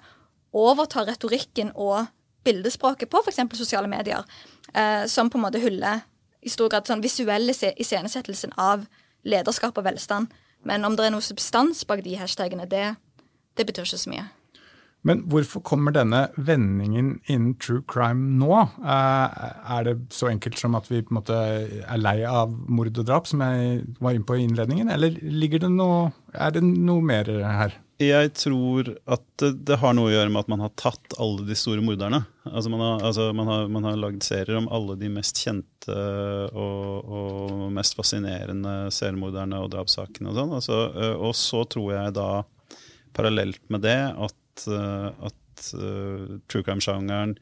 overta 0.57 1.07
retorikken 1.09 1.73
og 1.75 2.11
bildespråket 2.47 3.11
på 3.11 3.23
f.eks. 3.25 3.41
sosiale 3.59 3.89
medier, 3.91 4.23
uh, 4.75 5.05
som 5.09 5.33
på 5.33 5.41
en 5.41 5.47
måte 5.47 5.63
hyller 5.63 6.05
i 6.45 6.53
stor 6.53 6.71
grad 6.71 6.87
sånn 6.87 7.03
visuell 7.03 7.49
iscenesettelsen 7.51 8.55
av 8.61 8.85
lederskap 9.29 9.81
og 9.81 9.89
velstand. 9.89 10.31
Men 10.69 10.85
om 10.87 10.97
det 10.99 11.09
er 11.09 11.15
noe 11.17 11.25
substans 11.25 11.85
bak 11.89 12.05
de 12.05 12.19
hashtagene, 12.21 12.69
det, 12.69 12.93
det 13.57 13.67
betyr 13.67 13.88
ikke 13.88 14.05
så 14.05 14.12
mye. 14.12 14.29
Men 15.07 15.23
hvorfor 15.31 15.62
kommer 15.64 15.95
denne 15.95 16.25
vendingen 16.35 17.19
innen 17.31 17.55
true 17.62 17.85
crime 17.88 18.35
nå? 18.40 18.50
Eh, 18.83 19.43
er 19.76 19.87
det 19.87 19.97
så 20.14 20.31
enkelt 20.33 20.59
som 20.59 20.75
at 20.78 20.88
vi 20.90 21.02
på 21.05 21.14
en 21.14 21.21
måte 21.21 21.37
er 21.38 22.00
lei 22.00 22.19
av 22.26 22.52
mord 22.67 22.90
og 22.90 23.07
drap, 23.07 23.28
som 23.31 23.45
jeg 23.45 23.85
var 24.02 24.17
inne 24.17 24.26
på 24.26 24.38
i 24.38 24.47
innledningen, 24.49 24.90
eller 24.93 25.14
ligger 25.23 25.64
det 25.64 25.71
noe, 25.76 26.09
er 26.35 26.57
det 26.57 26.64
noe 26.67 27.05
mer 27.05 27.31
her? 27.47 27.78
Jeg 27.99 28.31
tror 28.38 28.93
at 29.11 29.43
det 29.43 29.78
har 29.83 29.95
noe 29.97 30.07
å 30.07 30.12
gjøre 30.12 30.31
med 30.31 30.45
at 30.45 30.50
man 30.52 30.61
har 30.62 30.75
tatt 30.78 31.17
alle 31.19 31.43
de 31.49 31.57
store 31.59 31.83
morderne. 31.83 32.21
Altså 32.47 32.71
Man 32.71 32.83
har, 32.85 33.00
altså 33.09 33.33
man 33.35 33.50
har, 33.50 33.64
man 33.75 33.88
har 33.88 33.99
lagd 33.99 34.23
serier 34.23 34.61
om 34.61 34.69
alle 34.71 34.95
de 35.00 35.11
mest 35.11 35.40
kjente 35.43 35.97
og, 36.55 37.11
og 37.11 37.64
mest 37.75 37.99
fascinerende 37.99 38.93
seriemorderne 38.95 39.59
og 39.64 39.73
drapssakene 39.75 40.31
og 40.31 40.38
sånn. 40.38 40.55
Altså, 40.61 40.78
eh, 40.95 41.17
og 41.17 41.35
så 41.38 41.64
tror 41.67 41.90
jeg 41.97 42.14
da, 42.21 42.28
parallelt 43.19 43.64
med 43.73 43.83
det, 43.83 43.99
at 44.14 44.38
At 44.67 45.73
uh, 45.79 46.38
true 46.50 46.65
crime-sjangeren 46.67 47.37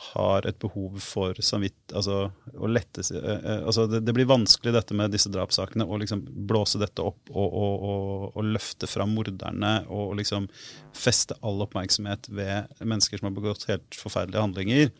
har 0.00 0.46
et 0.48 0.56
behov 0.62 0.96
for 1.04 1.36
samvitt, 1.44 1.92
altså, 1.92 2.30
å 2.56 2.68
lette 2.70 3.02
uh, 3.12 3.66
altså 3.68 3.84
det, 3.90 4.00
det, 4.06 4.14
blir 4.16 4.28
vanskelig 4.30 4.72
dette 4.72 4.96
med 4.96 5.12
disse 5.12 5.28
drapssakene 5.32 5.84
å 5.84 5.98
liksom 6.00 6.22
blåse 6.48 6.80
dette 6.80 7.04
opp 7.04 7.28
og, 7.34 7.44
og, 7.44 7.74
og, 7.90 8.24
og 8.30 8.48
løfte 8.54 8.88
fram 8.88 9.12
morderne 9.16 9.74
og, 9.88 10.14
liksom 10.20 10.48
feste 10.96 11.36
all 11.46 11.60
oppmerksomhet 11.66 12.30
ved 12.32 12.70
mennesker 12.80 13.20
som 13.20 13.28
har 13.28 13.36
begått 13.36 13.68
helt 13.68 13.98
forferdelige 13.98 14.46
handlinger. 14.46 14.90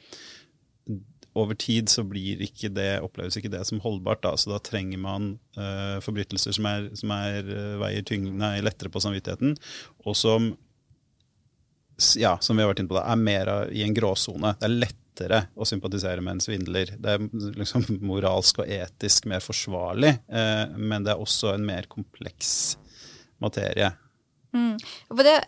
Over 1.38 1.56
tid 1.56 1.88
så 1.88 2.04
blir 2.04 2.42
ikke 2.44 2.68
det, 2.74 3.00
oppleves 3.04 3.38
ikke 3.38 3.52
det 3.52 3.62
som 3.68 3.80
holdbart. 3.80 4.20
Da. 4.26 4.34
Så 4.36 4.50
da 4.52 4.58
trenger 4.66 5.00
man 5.00 5.32
uh, 5.56 5.96
forbrytelser 6.04 6.56
som, 6.56 6.66
er, 6.68 6.90
som 6.98 7.12
er, 7.14 7.46
veier 7.80 8.04
tyngre, 8.06 8.34
nei, 8.36 8.58
lettere 8.66 8.92
på 8.92 9.02
samvittigheten, 9.02 9.56
og 10.04 10.18
som 10.18 10.52
ja, 12.20 12.36
som 12.40 12.56
vi 12.56 12.64
har 12.64 12.72
vært 12.72 12.82
inne 12.82 12.90
på, 12.90 12.98
da, 12.98 13.06
er 13.12 13.20
mer 13.20 13.52
i 13.74 13.84
en 13.84 13.94
gråsone. 13.96 14.54
Det 14.60 14.68
er 14.68 14.76
lettere 14.76 15.40
å 15.54 15.68
sympatisere 15.68 16.24
med 16.24 16.38
en 16.38 16.44
svindler. 16.44 16.94
Det 16.98 17.16
er 17.16 17.54
liksom 17.60 17.86
moralsk 18.10 18.62
og 18.64 18.70
etisk 18.72 19.28
mer 19.30 19.44
forsvarlig, 19.44 20.14
eh, 20.28 20.66
men 20.76 21.06
det 21.06 21.14
er 21.14 21.22
også 21.22 21.54
en 21.54 21.66
mer 21.66 21.88
kompleks 21.90 22.52
materie. 23.40 23.92
Mm. 24.56 24.76
For 25.08 25.26
det 25.26 25.38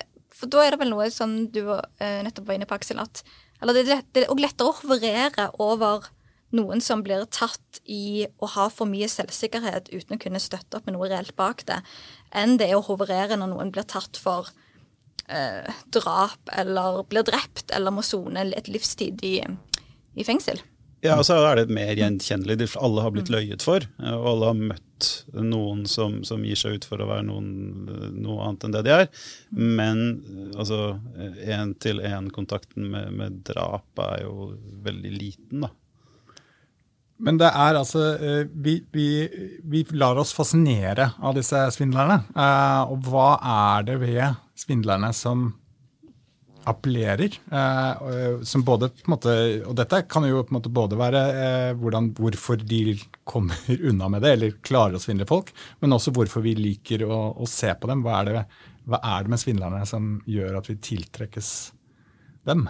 for 0.43 0.51
da 0.51 0.65
er 0.65 0.75
det 0.75 0.81
vel 0.81 0.91
noe 0.91 1.07
som 1.15 1.37
du 1.55 1.61
eh, 1.71 2.19
nettopp 2.27 2.49
var 2.49 2.57
inne 2.59 2.67
på, 2.67 2.75
Aksel, 2.75 2.99
at 2.99 3.23
det 3.63 3.85
lett, 3.87 4.09
det 4.11 4.25
er 4.25 4.41
lettere 4.43 4.73
å 4.73 4.79
hoverere 4.81 5.45
over 5.63 6.09
noen 6.53 6.83
som 6.85 7.05
blir 7.05 7.23
tatt 7.33 7.79
i 7.87 8.27
å 8.43 8.49
ha 8.57 8.67
for 8.73 8.91
mye 8.91 9.07
selvsikkerhet 9.09 9.93
uten 9.93 10.17
å 10.17 10.21
kunne 10.21 10.43
støtte 10.43 10.81
opp 10.81 10.89
med 10.89 10.97
noe 10.97 11.09
reelt 11.13 11.37
bak 11.39 11.63
det, 11.69 11.79
enn 12.35 12.59
det 12.61 12.73
å 12.75 12.83
hoverere 12.85 13.39
når 13.39 13.53
noen 13.53 13.71
blir 13.73 13.87
tatt 13.89 14.19
for 14.19 14.51
eh, 15.29 15.71
drap 15.95 16.53
eller 16.59 17.03
blir 17.11 17.27
drept 17.27 17.71
eller 17.75 17.95
må 17.95 18.05
sone 18.07 18.49
et 18.57 18.71
livstid 18.71 19.23
i, 19.27 19.39
i 20.15 20.27
fengsel. 20.27 20.63
Ja, 21.03 21.17
og 21.19 21.27
så 21.27 21.35
er 21.43 21.59
det 21.59 21.75
mer 21.75 21.97
gjenkjennelig. 21.99 22.69
Alle 22.79 23.03
har 23.03 23.11
blitt 23.15 23.31
mm. 23.31 23.35
løyet 23.35 23.65
for, 23.67 23.83
eh, 23.83 24.15
og 24.15 24.29
alle 24.37 24.51
har 24.53 24.61
møtt 24.71 25.09
noen 25.35 25.83
som, 25.91 26.21
som 26.23 26.45
gir 26.47 26.59
seg 26.59 26.79
ut 26.79 26.87
for 26.87 27.03
å 27.03 27.09
være 27.09 27.27
noen, 27.27 27.49
noe 28.23 28.47
annet 28.47 28.69
enn 28.69 28.77
det 28.77 28.85
de 28.87 28.93
er. 28.95 29.09
Mm. 29.51 29.71
Men 29.81 30.03
altså, 30.55 30.95
én-til-én-kontakten 31.43 32.87
med, 32.93 33.11
med, 33.19 33.41
drap 33.51 34.05
er 34.05 34.23
jo 34.29 34.53
veldig 34.87 35.15
liten, 35.17 35.67
da. 35.67 35.73
Men 37.23 37.37
det 37.39 37.51
er 37.55 37.77
altså 37.79 38.01
eh, 38.19 38.49
Vi, 38.51 38.81
vi, 38.91 39.09
vi 39.71 39.83
lar 39.95 40.19
oss 40.19 40.33
fascinere 40.35 41.13
av 41.23 41.37
disse 41.37 41.59
svindlerne. 41.75 42.23
Eh, 42.31 42.95
og 42.95 43.11
hva 43.11 43.29
er 43.43 43.91
det 43.91 43.99
ved 44.03 44.23
svindlerne 44.59 45.13
som 45.17 45.51
appellerer. 46.65 47.33
Eh, 47.53 48.41
som 48.43 48.65
både, 48.65 48.89
på 48.89 49.07
en 49.07 49.15
måte, 49.15 49.35
og 49.67 49.77
dette 49.79 50.03
kan 50.11 50.27
jo 50.29 50.43
på 50.45 50.53
en 50.53 50.59
måte 50.59 50.73
både 50.73 50.99
være 50.99 51.23
eh, 51.33 51.73
hvordan, 51.79 52.13
hvorfor 52.19 52.63
de 52.63 52.97
kommer 53.29 53.59
unna 53.91 54.09
med 54.13 54.25
det, 54.25 54.37
eller 54.37 54.57
klarer 54.65 54.99
å 54.99 55.03
svindle 55.03 55.29
folk, 55.29 55.53
men 55.83 55.97
også 55.97 56.15
hvorfor 56.15 56.45
vi 56.45 56.55
liker 56.59 57.07
å, 57.07 57.21
å 57.35 57.51
se 57.51 57.73
på 57.75 57.91
dem. 57.91 58.05
Hva 58.07 58.21
er, 58.21 58.31
det, 58.31 58.47
hva 58.87 59.03
er, 59.03 59.27
det, 59.27 59.35
med 59.35 59.43
svindlerne 59.43 59.85
som 59.89 60.17
gjør 60.31 60.61
at 60.61 60.71
vi 60.71 60.81
tiltrekkes 60.91 61.53
dem? 62.49 62.67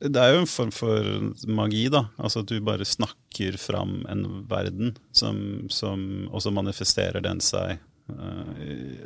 Det 0.00 0.16
er 0.16 0.32
jo 0.32 0.44
en 0.46 0.48
form 0.48 0.70
for 0.72 1.08
magi, 1.52 1.84
da. 1.92 2.06
Altså 2.16 2.40
at 2.40 2.48
du 2.48 2.56
bare 2.64 2.86
snakker 2.88 3.58
fram 3.60 3.98
en 4.08 4.24
verden, 4.48 4.94
som, 5.12 5.68
som, 5.68 6.26
og 6.30 6.40
så 6.40 6.52
manifesterer 6.56 7.20
den 7.24 7.42
seg 7.44 7.76
Eh, 7.76 7.89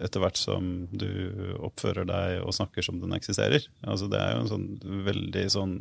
etter 0.04 0.22
hvert 0.22 0.38
som 0.40 0.72
du 0.92 1.10
oppfører 1.64 2.08
deg 2.08 2.40
og 2.42 2.54
snakker 2.56 2.84
som 2.84 3.00
den 3.02 3.14
eksisterer. 3.16 3.66
Altså 3.82 4.08
det 4.10 4.20
er 4.20 4.34
jo 4.34 4.42
en 4.42 4.50
sånn 4.50 4.66
veldig 5.06 5.44
sånn 5.52 5.76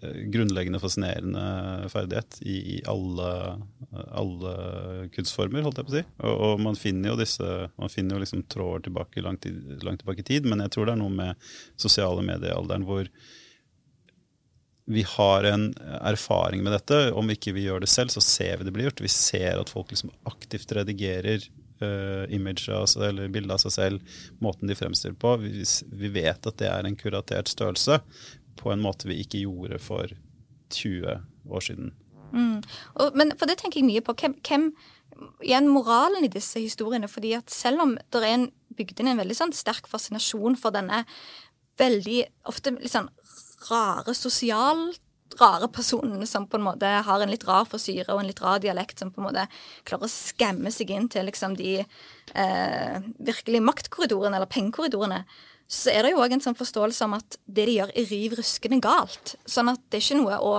eh, 0.00 0.18
grunnleggende 0.34 0.80
fascinerende 0.82 1.44
ferdighet 1.92 2.40
i 2.46 2.80
alle, 2.90 3.30
alle, 4.06 4.56
kunstformer, 5.14 5.64
holdt 5.66 5.80
jeg 5.80 5.88
på 5.88 5.94
å 5.94 5.96
si. 5.98 6.04
Og, 6.24 6.34
og, 6.34 6.64
man 6.64 6.78
finner 6.80 7.12
jo 7.12 7.20
disse 7.20 7.52
Man 7.78 7.92
finner 7.92 8.16
jo 8.16 8.24
liksom 8.24 8.44
tråder 8.50 8.88
tilbake 8.88 9.24
langt, 9.24 9.48
langt, 9.86 10.02
tilbake 10.02 10.24
i 10.24 10.28
tid, 10.34 10.50
men 10.50 10.64
jeg 10.64 10.74
tror 10.74 10.88
det 10.90 10.96
er 10.96 11.02
noe 11.04 11.14
med 11.14 11.48
sosiale 11.80 12.24
mediealderen 12.26 12.86
hvor 12.88 13.10
vi 14.84 15.02
har 15.08 15.44
en 15.44 15.70
erfaring 16.04 16.62
med 16.62 16.74
dette. 16.74 17.12
Om 17.16 17.30
ikke 17.32 17.54
vi 17.56 17.64
gjør 17.64 17.84
det 17.84 17.88
selv, 17.88 18.12
så 18.12 18.20
ser 18.20 18.58
vi 18.58 18.66
det 18.66 18.74
blir 18.74 18.90
gjort. 18.90 19.00
Vi 19.04 19.12
ser 19.12 19.60
at 19.60 19.72
folk 19.72 19.92
liksom 19.92 20.12
aktivt 20.28 20.74
redigerer 20.76 21.46
uh, 21.84 22.24
image 22.34 22.68
altså, 22.72 23.04
eller 23.08 23.32
bilde 23.32 23.54
av 23.54 23.62
seg 23.62 23.74
selv, 23.76 24.16
måten 24.44 24.70
de 24.70 24.76
fremstiller 24.78 25.18
på. 25.20 25.36
Vi, 25.44 25.64
vi, 25.92 26.12
vet 26.14 26.48
at 26.48 26.58
det 26.60 26.70
er 26.70 26.88
en 26.88 26.98
kuratert 26.98 27.52
størrelse 27.52 28.00
på 28.60 28.72
en 28.72 28.82
måte 28.82 29.10
vi 29.10 29.20
ikke 29.22 29.44
gjorde 29.44 29.80
for 29.82 30.10
20 30.74 31.20
år 31.50 31.64
siden. 31.68 31.92
Mm. 32.34 32.60
Og, 32.98 33.16
men 33.18 33.34
for 33.38 33.50
det 33.50 33.58
tenker 33.60 33.82
jeg 33.82 33.88
mye 33.88 34.04
på. 34.04 34.16
Hvem, 34.18 34.38
hvem 34.46 34.70
igjen 35.44 35.70
moralen 35.70 36.26
i 36.26 36.32
disse 36.32 36.60
historiene. 36.62 37.08
fordi 37.08 37.34
at 37.38 37.50
selv 37.50 37.82
om 37.84 37.96
det 37.96 38.22
er 38.22 38.34
en, 38.34 38.50
bygd 38.74 39.00
inn 39.00 39.12
en 39.12 39.20
veldig 39.20 39.36
sånn 39.38 39.54
sterk 39.54 39.86
fascinasjon 39.86 40.56
for 40.58 40.74
denne 40.74 41.04
veldig 41.78 42.24
ofte 42.50 42.74
litt 42.74 42.94
sånn 42.94 43.10
rare 43.68 44.14
sosialt 44.18 45.00
rare 45.40 45.68
personene 45.72 46.26
som 46.28 46.46
på 46.48 46.58
en 46.58 46.66
måte 46.66 46.90
har 47.06 47.22
en 47.22 47.30
litt 47.32 47.46
rar 47.48 47.66
forsyre 47.68 48.06
og 48.12 48.22
en 48.22 48.28
litt 48.28 48.42
rar 48.42 48.62
dialekt, 48.62 49.00
som 49.00 49.12
på 49.12 49.22
en 49.22 49.28
måte 49.28 49.46
klarer 49.86 50.08
å 50.08 50.12
skamme 50.12 50.72
seg 50.74 50.92
inn 50.94 51.08
til 51.12 51.26
liksom 51.28 51.56
de 51.58 51.80
eh, 51.82 52.96
virkelig 53.18 53.62
maktkorridorene 53.64 54.38
eller 54.38 54.50
pengekorridorene, 54.50 55.22
så 55.70 55.94
er 55.94 56.04
det 56.04 56.12
jo 56.12 56.20
òg 56.22 56.34
en 56.36 56.44
sånn 56.44 56.58
forståelse 56.58 57.06
om 57.06 57.16
at 57.16 57.38
det 57.46 57.66
de 57.68 57.78
gjør, 57.78 57.94
er 57.96 58.10
riv 58.10 58.36
ruskende 58.38 58.80
galt. 58.84 59.34
Sånn 59.48 59.72
at 59.72 59.80
det 59.88 60.00
er 60.00 60.04
ikke 60.04 60.20
noe 60.20 60.42
å 60.44 60.52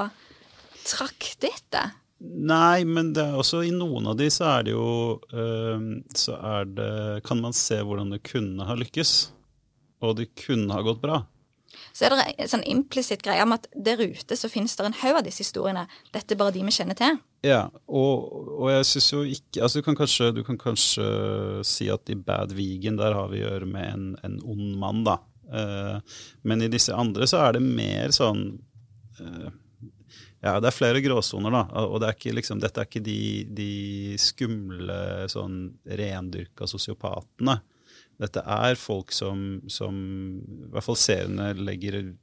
trakte 0.85 1.51
etter. 1.51 1.93
Nei, 2.25 2.85
men 2.87 3.11
det 3.13 3.25
er 3.25 3.37
også 3.37 3.61
i 3.67 3.73
noen 3.75 4.07
av 4.09 4.17
de 4.17 4.29
så 4.31 4.47
er 4.47 4.61
det 4.65 4.71
jo 4.71 5.19
øh, 5.35 5.81
Så 6.15 6.37
er 6.39 6.69
det 6.71 6.93
Kan 7.27 7.41
man 7.43 7.53
se 7.53 7.75
hvordan 7.83 8.13
det 8.15 8.21
kunne 8.25 8.65
ha 8.65 8.77
lykkes. 8.79 9.11
Og 10.01 10.15
det 10.21 10.29
kunne 10.39 10.73
ha 10.73 10.81
gått 10.85 11.03
bra 11.03 11.19
så 11.93 12.05
er 12.05 12.13
det 12.13 12.25
en 12.33 12.51
sånn 12.51 12.65
implisitt 12.69 13.23
greie 13.25 13.43
om 13.43 13.55
at 13.55 13.67
der 13.73 14.01
ute 14.01 14.37
så 14.37 14.49
finnes 14.51 14.75
det 14.77 14.87
en 14.87 14.97
haug 15.01 15.19
av 15.19 15.25
disse 15.27 15.43
historiene. 15.45 15.85
Dette 16.15 16.35
er 16.35 16.39
bare 16.39 16.55
de 16.55 16.63
vi 16.65 16.75
kjenner 16.75 16.97
til. 16.99 17.19
Ja, 17.45 17.65
og, 17.85 18.29
og 18.57 18.71
jeg 18.73 18.87
syns 18.89 19.11
jo 19.13 19.21
ikke 19.29 19.61
altså 19.65 19.81
du 19.81 19.85
kan, 19.85 19.97
kanskje, 19.99 20.31
du 20.33 20.41
kan, 20.47 20.57
kanskje, 20.61 21.09
si 21.67 21.89
at 21.93 22.09
i 22.09 22.17
Bad 22.17 22.55
Vegan 22.57 22.97
der 22.99 23.13
har 23.17 23.29
vi 23.33 23.43
å 23.43 23.49
gjøre 23.49 23.69
med 23.69 23.91
en, 23.91 24.07
en 24.25 24.39
ond 24.41 24.71
mann, 24.81 25.03
da. 25.07 25.19
Uh, 25.45 25.99
men 26.41 26.65
i 26.65 26.71
disse 26.73 26.95
andre 26.95 27.27
så 27.29 27.43
er 27.45 27.57
det 27.57 27.61
mer 27.61 28.09
sånn 28.15 28.47
uh, 29.19 29.51
ja, 30.45 30.59
det 30.61 30.69
er 30.69 30.75
flere 30.75 31.01
gråsoner, 31.01 31.53
da. 31.53 31.63
Og 31.89 31.99
det 32.03 32.11
er 32.11 32.35
liksom, 32.37 32.59
dette 32.61 32.81
er 32.81 32.89
ikke 32.89 33.01
de, 33.05 33.19
de 33.57 33.69
skumle, 34.21 34.97
sånn 35.31 35.57
rendyrka 35.89 36.67
sosiopatene. 36.69 37.57
Dette 38.21 38.41
er 38.41 38.77
folk 38.79 39.11
som, 39.15 39.61
som 39.71 39.95
i 40.39 40.69
hvert 40.73 40.85
fall 40.85 40.99
seerne 40.99 41.51
legger 41.57 42.13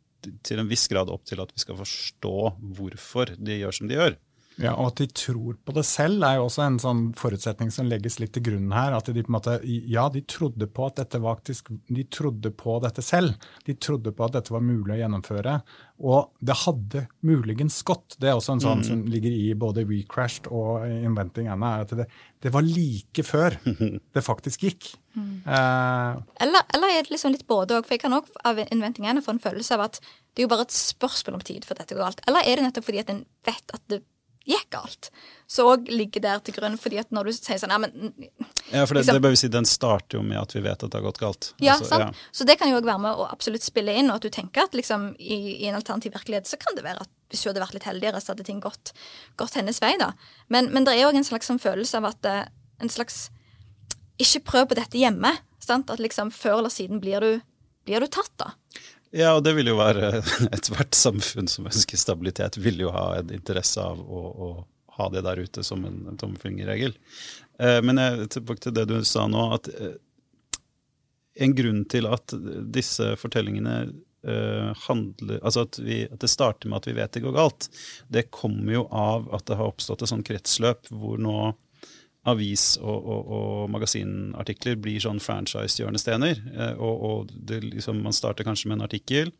til 0.46 0.62
en 0.62 0.70
viss 0.70 0.87
grad 0.90 1.11
opp 1.12 1.25
til 1.28 1.42
at 1.42 1.52
vi 1.52 1.61
skal 1.62 1.78
forstå 1.80 2.37
hvorfor 2.78 3.34
de 3.37 3.58
gjør 3.58 3.76
som 3.76 3.90
de 3.90 3.99
gjør. 3.99 4.16
Ja, 4.61 4.75
Og 4.76 4.90
at 4.92 5.00
de 5.00 5.06
tror 5.06 5.56
på 5.64 5.75
det 5.76 5.85
selv, 5.88 6.25
er 6.26 6.37
jo 6.38 6.47
også 6.49 6.64
en 6.66 6.78
sånn 6.82 7.02
forutsetning 7.18 7.71
som 7.73 7.88
legges 7.88 8.18
litt 8.21 8.35
til 8.37 8.44
grunn 8.50 8.73
her. 8.75 8.97
At 8.97 9.09
de 9.09 9.25
på 9.25 9.32
en 9.32 9.37
måte, 9.38 9.59
ja, 9.64 10.09
de 10.12 10.25
trodde 10.28 10.68
på 10.68 10.88
at 10.88 10.99
dette 11.00 11.21
var 11.23 11.38
faktisk, 11.38 11.71
de 11.88 12.04
trodde 12.12 12.52
på 12.56 12.76
dette 12.85 13.04
selv. 13.04 13.38
De 13.66 13.75
trodde 13.75 14.12
på 14.12 14.26
at 14.26 14.37
dette 14.37 14.52
var 14.52 14.64
mulig 14.64 14.97
å 14.97 15.00
gjennomføre. 15.00 15.56
Og 16.02 16.32
det 16.42 16.59
hadde 16.64 17.04
muligens 17.23 17.78
gått. 17.87 18.16
Det 18.18 18.30
er 18.30 18.37
også 18.37 18.56
en 18.56 18.64
sånn 18.64 18.82
mm. 18.82 18.88
som 18.88 19.04
ligger 19.11 19.32
i 19.32 19.52
både 19.59 19.87
Recrashed 19.87 20.49
og 20.50 20.85
Inventing 20.90 21.49
Anna. 21.52 21.76
at 21.85 21.94
det, 21.97 22.09
det 22.42 22.52
var 22.54 22.66
like 22.66 23.25
før 23.26 23.56
det 24.14 24.25
faktisk 24.26 24.66
gikk. 24.66 24.92
Mm. 25.14 25.44
Uh, 25.44 26.23
eller, 26.40 26.64
eller, 26.73 26.88
er 26.88 27.04
det 27.04 27.12
liksom 27.12 27.35
litt 27.35 27.47
både 27.47 27.78
òg? 27.78 27.87
For 27.87 27.97
jeg 27.97 28.02
kan 28.04 28.16
òg 28.16 28.30
av 28.49 28.59
Inventing 28.66 29.06
Anna 29.06 29.23
få 29.25 29.37
en 29.37 29.42
følelse 29.42 29.76
av 29.76 29.87
at 29.87 30.00
det 30.02 30.42
er 30.42 30.47
jo 30.47 30.52
bare 30.54 30.66
et 30.66 30.75
spørsmål 30.75 31.38
om 31.38 31.44
tid 31.44 31.66
for 31.68 31.78
dette 31.78 31.94
går 31.94 32.02
galt. 32.02 32.25
Eller 32.26 32.49
er 32.49 32.59
det 32.59 32.66
nettopp 32.66 32.88
fordi 32.88 33.02
at 33.04 33.12
en 33.12 33.23
vet 33.47 33.76
at 33.76 33.85
det 33.92 34.02
gikk 34.49 34.68
galt. 34.75 35.11
Så 35.50 35.66
òg 35.68 35.88
ligger 35.92 36.22
der 36.25 36.40
til 36.44 36.56
grunn, 36.56 36.78
fordi 36.80 36.99
at 37.02 37.11
når 37.14 37.28
du 37.28 37.32
sier 37.37 37.61
sånn 37.61 37.75
ja, 37.75 37.78
men, 37.82 37.92
Ja, 38.72 38.87
for 38.87 38.96
det, 38.96 39.02
liksom, 39.02 39.18
det 39.18 39.22
bør 39.25 39.34
vi 39.34 39.40
si, 39.42 39.50
den 39.52 39.68
starter 39.68 40.18
jo 40.18 40.22
med 40.25 40.38
at 40.40 40.54
vi 40.56 40.62
vet 40.64 40.80
at 40.80 40.88
det 40.88 40.99
har 40.99 41.04
gått 41.04 41.20
galt. 41.20 41.50
Ja, 41.62 41.75
altså, 41.76 41.90
sant? 41.90 42.08
Ja. 42.08 42.30
Så 42.32 42.46
det 42.49 42.56
kan 42.61 42.72
jo 42.72 42.78
òg 42.80 42.88
være 42.88 43.02
med 43.04 43.20
å 43.20 43.28
absolutt 43.28 43.66
spille 43.66 43.94
inn, 43.99 44.08
og 44.11 44.20
at 44.20 44.26
du 44.26 44.32
tenker 44.32 44.64
at 44.64 44.76
liksom, 44.78 45.11
i, 45.20 45.38
i, 45.58 45.68
en 45.68 45.76
alternativ 45.78 46.16
virkelighet 46.16 46.49
så 46.49 46.58
kan 46.62 46.78
det 46.78 46.87
være 46.87 47.04
at 47.04 47.12
hvis 47.32 47.44
du 47.44 47.50
hadde 47.50 47.64
vært 47.64 47.76
litt 47.76 47.88
heldigere, 47.88 48.22
så 48.22 48.32
hadde 48.32 48.49
ting 48.49 48.64
gått, 48.64 48.94
gått 49.40 49.61
hennes 49.61 49.80
vei, 49.84 49.92
da. 50.00 50.12
Men, 50.52 50.72
men 50.72 50.88
det 50.88 50.96
er 50.96 51.11
òg 51.11 51.20
en 51.20 51.28
slags 51.28 51.52
sånn 51.52 51.62
følelse 51.62 52.00
av 52.00 52.11
at 52.12 52.28
eh, 52.28 52.42
en 52.82 52.92
slags 52.92 53.28
Ikke 54.20 54.42
prøv 54.44 54.66
på 54.70 54.76
dette 54.78 54.99
hjemme. 55.00 55.30
Sant? 55.62 55.90
At 55.90 56.00
liksom 56.02 56.30
før 56.34 56.61
eller 56.61 56.72
siden 56.72 57.00
blir 57.02 57.22
du, 57.22 57.30
blir 57.87 58.02
du 58.02 58.08
tatt, 58.12 58.32
da. 58.40 58.52
Ja, 59.12 59.35
og 59.37 59.42
det 59.45 59.52
vil 59.59 59.69
jo 59.69 59.76
være 59.76 60.23
Ethvert 60.57 60.97
samfunn 60.97 61.50
som 61.50 61.69
ønsker 61.69 62.00
stabilitet, 62.00 62.57
vil 62.62 62.81
jo 62.81 62.92
ha 62.95 63.11
en 63.19 63.33
interesse 63.35 63.83
av 63.83 64.00
å, 64.00 64.23
å 64.33 64.52
ha 64.97 65.09
det 65.12 65.25
der 65.26 65.42
ute 65.45 65.64
som 65.64 65.85
en, 65.88 66.00
tommelfingerregel. 66.21 66.97
Eh, 67.61 67.81
men 67.85 68.00
jeg, 68.00 68.31
tilbake 68.37 68.64
til 68.64 68.76
det 68.76 68.87
du 68.90 68.97
sa 69.09 69.26
nå, 69.28 69.45
at 69.57 69.69
eh, 69.73 69.99
en 71.45 71.54
grunn 71.57 71.85
til 71.88 72.09
at 72.12 72.35
disse 72.73 73.14
fortellingene 73.21 73.76
eh, 74.28 74.73
handler 74.85 75.38
Altså 75.40 75.64
at, 75.64 75.78
vi, 75.81 76.02
at, 76.04 76.21
det 76.21 76.28
starter 76.28 76.69
med 76.69 76.83
at 76.83 76.88
vi 76.90 76.97
vet 76.99 77.12
det 77.16 77.25
går 77.25 77.37
galt, 77.37 77.69
det 78.12 78.28
kommer 78.35 78.76
jo 78.76 78.87
av 78.88 79.31
at 79.33 79.47
det 79.49 79.57
har 79.61 79.73
oppstått 79.73 80.04
et 80.04 80.12
sånt 80.12 80.28
kretsløp 80.28 80.92
hvor 80.92 81.21
nå 81.21 81.54
avis- 82.29 82.79
og, 82.79 82.99
og, 83.02 83.31
og, 83.35 83.71
magasinartikler 83.75 84.79
blir 84.79 85.02
sånn 85.02 85.21
franchise-hjørnestener. 85.23 86.41
Eh, 86.55 86.75
og, 86.79 87.05
og 87.09 87.33
det, 87.35 87.62
liksom, 87.67 88.02
man 88.05 88.14
starter 88.17 88.47
kanskje 88.47 88.71
med 88.71 88.79
en 88.79 88.87
artikkel, 88.87 89.33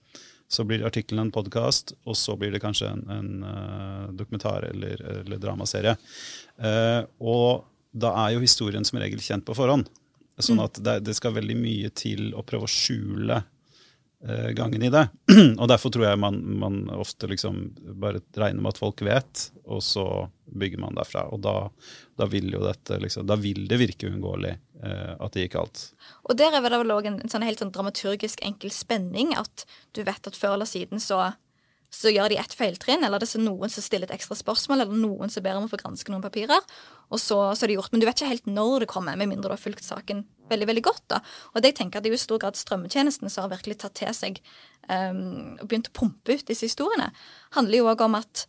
så 0.53 0.67
blir 0.69 0.85
artikkelen 0.85 1.29
en 1.29 1.35
podkast, 1.35 1.95
og 2.05 2.17
så 2.19 2.35
blir 2.37 2.53
det 2.53 2.61
kanskje 2.61 2.91
en, 2.93 3.05
en 3.15 3.45
uh, 3.47 4.11
dokumentar 4.13 4.67
eller, 4.69 5.01
eller 5.23 5.41
dramaserie. 5.41 5.95
Uh, 6.61 7.07
og 7.25 7.65
da 7.93 8.11
er 8.27 8.35
jo 8.35 8.43
historien 8.43 8.85
som 8.85 9.01
regel 9.01 9.23
kjent 9.25 9.47
på 9.49 9.57
forhånd. 9.57 9.89
Sånn 10.43 10.61
mm. 10.61 10.65
at 10.67 10.83
det, 10.85 10.99
det, 11.07 11.15
skal 11.17 11.37
veldig 11.37 11.57
mye 11.57 11.93
til 11.97 12.35
å 12.37 12.45
prøve 12.45 12.69
å 12.69 12.73
skjule 12.73 13.39
eh, 13.39 13.49
gangen 14.55 14.83
i 14.87 14.91
det. 14.91 15.09
og 15.61 15.67
derfor 15.67 15.91
tror 15.91 16.05
jeg 16.07 16.19
man, 16.23 16.37
man, 16.61 16.77
ofte 16.95 17.27
liksom 17.31 17.65
bare 17.99 18.21
regner 18.39 18.63
med 18.63 18.71
at 18.75 18.79
folk 18.79 19.03
vet, 19.03 19.49
og 19.67 19.83
så 19.83 20.07
bygger 20.53 20.83
man 20.83 20.95
derfra. 20.99 21.25
Og 21.35 21.43
da, 21.43 21.55
da 22.21 22.29
vil 22.31 22.53
jo 22.55 22.63
dette 22.63 23.01
liksom, 23.03 23.27
da 23.27 23.39
vil 23.41 23.65
det 23.71 23.81
virke 23.81 24.11
uunngåelig 24.11 24.53
eh, 24.55 25.15
at 25.17 25.35
det 25.35 25.47
gikk 25.47 25.59
alt. 25.63 25.85
Og 26.29 26.39
der 26.39 26.55
er 26.55 26.63
det 26.63 26.83
vel 26.85 26.95
òg 26.95 27.09
en, 27.11 27.19
en 27.25 27.33
sånn 27.33 27.47
helt 27.47 27.63
sånn 27.63 27.75
dramaturgisk 27.75 28.45
enkel 28.47 28.75
spenning, 28.75 29.35
at 29.39 29.67
du 29.97 30.05
vet 30.07 30.31
at 30.31 30.39
før 30.39 30.59
eller 30.59 30.71
siden 30.71 31.03
så 31.03 31.33
så 31.93 32.09
gjør 32.09 32.33
de 32.33 32.39
ett 32.41 32.55
feiltrinn, 32.57 33.05
eller 33.05 33.21
det 33.21 33.29
er 33.37 33.43
noen 33.45 33.71
som 33.71 33.85
stiller 33.85 34.09
et 34.09 34.17
ekstra 34.17 34.37
spørsmål, 34.39 34.81
eller 34.85 34.97
noen 34.97 35.33
som 35.33 35.45
ber 35.45 35.59
om 35.59 35.67
å 35.67 35.71
få 35.71 35.79
granske 35.83 36.13
noen 36.13 36.25
papirer, 36.25 36.63
og 37.13 37.21
så, 37.21 37.37
så, 37.53 37.65
er 37.65 37.73
det 37.73 37.77
gjort. 37.77 37.93
Men 37.93 38.01
du 38.01 38.07
vet 38.09 38.17
ikke 38.17 38.31
helt 38.31 38.49
når 38.49 38.85
det 38.85 38.89
kommer, 38.93 39.19
med 39.21 39.29
mindre 39.29 39.51
du 39.51 39.55
har 39.55 39.61
fulgt 39.61 39.85
saken 39.85 40.25
veldig 40.49 40.69
veldig 40.71 40.85
godt. 40.85 41.05
da. 41.13 41.21
Og 41.53 41.61
det 41.61 41.73
jeg 41.73 41.79
tenker 41.83 42.01
at 42.01 42.07
det 42.07 42.11
er 42.11 42.17
jo 42.17 42.21
i 42.21 42.25
stor 42.25 42.41
grad 42.41 42.57
strømmetjenestene 42.59 43.33
som 43.33 43.45
har 43.45 43.53
virkelig 43.53 43.79
tatt 43.83 43.97
til 44.01 44.15
seg 44.17 44.41
um, 44.89 45.59
og 45.61 45.67
begynt 45.69 45.91
å 45.93 45.97
pumpe 46.01 46.37
ut 46.37 46.49
disse 46.49 46.69
historiene, 46.69 47.11
handler 47.57 47.83
jo 47.83 47.91
òg 47.93 48.05
om 48.09 48.17
at 48.21 48.47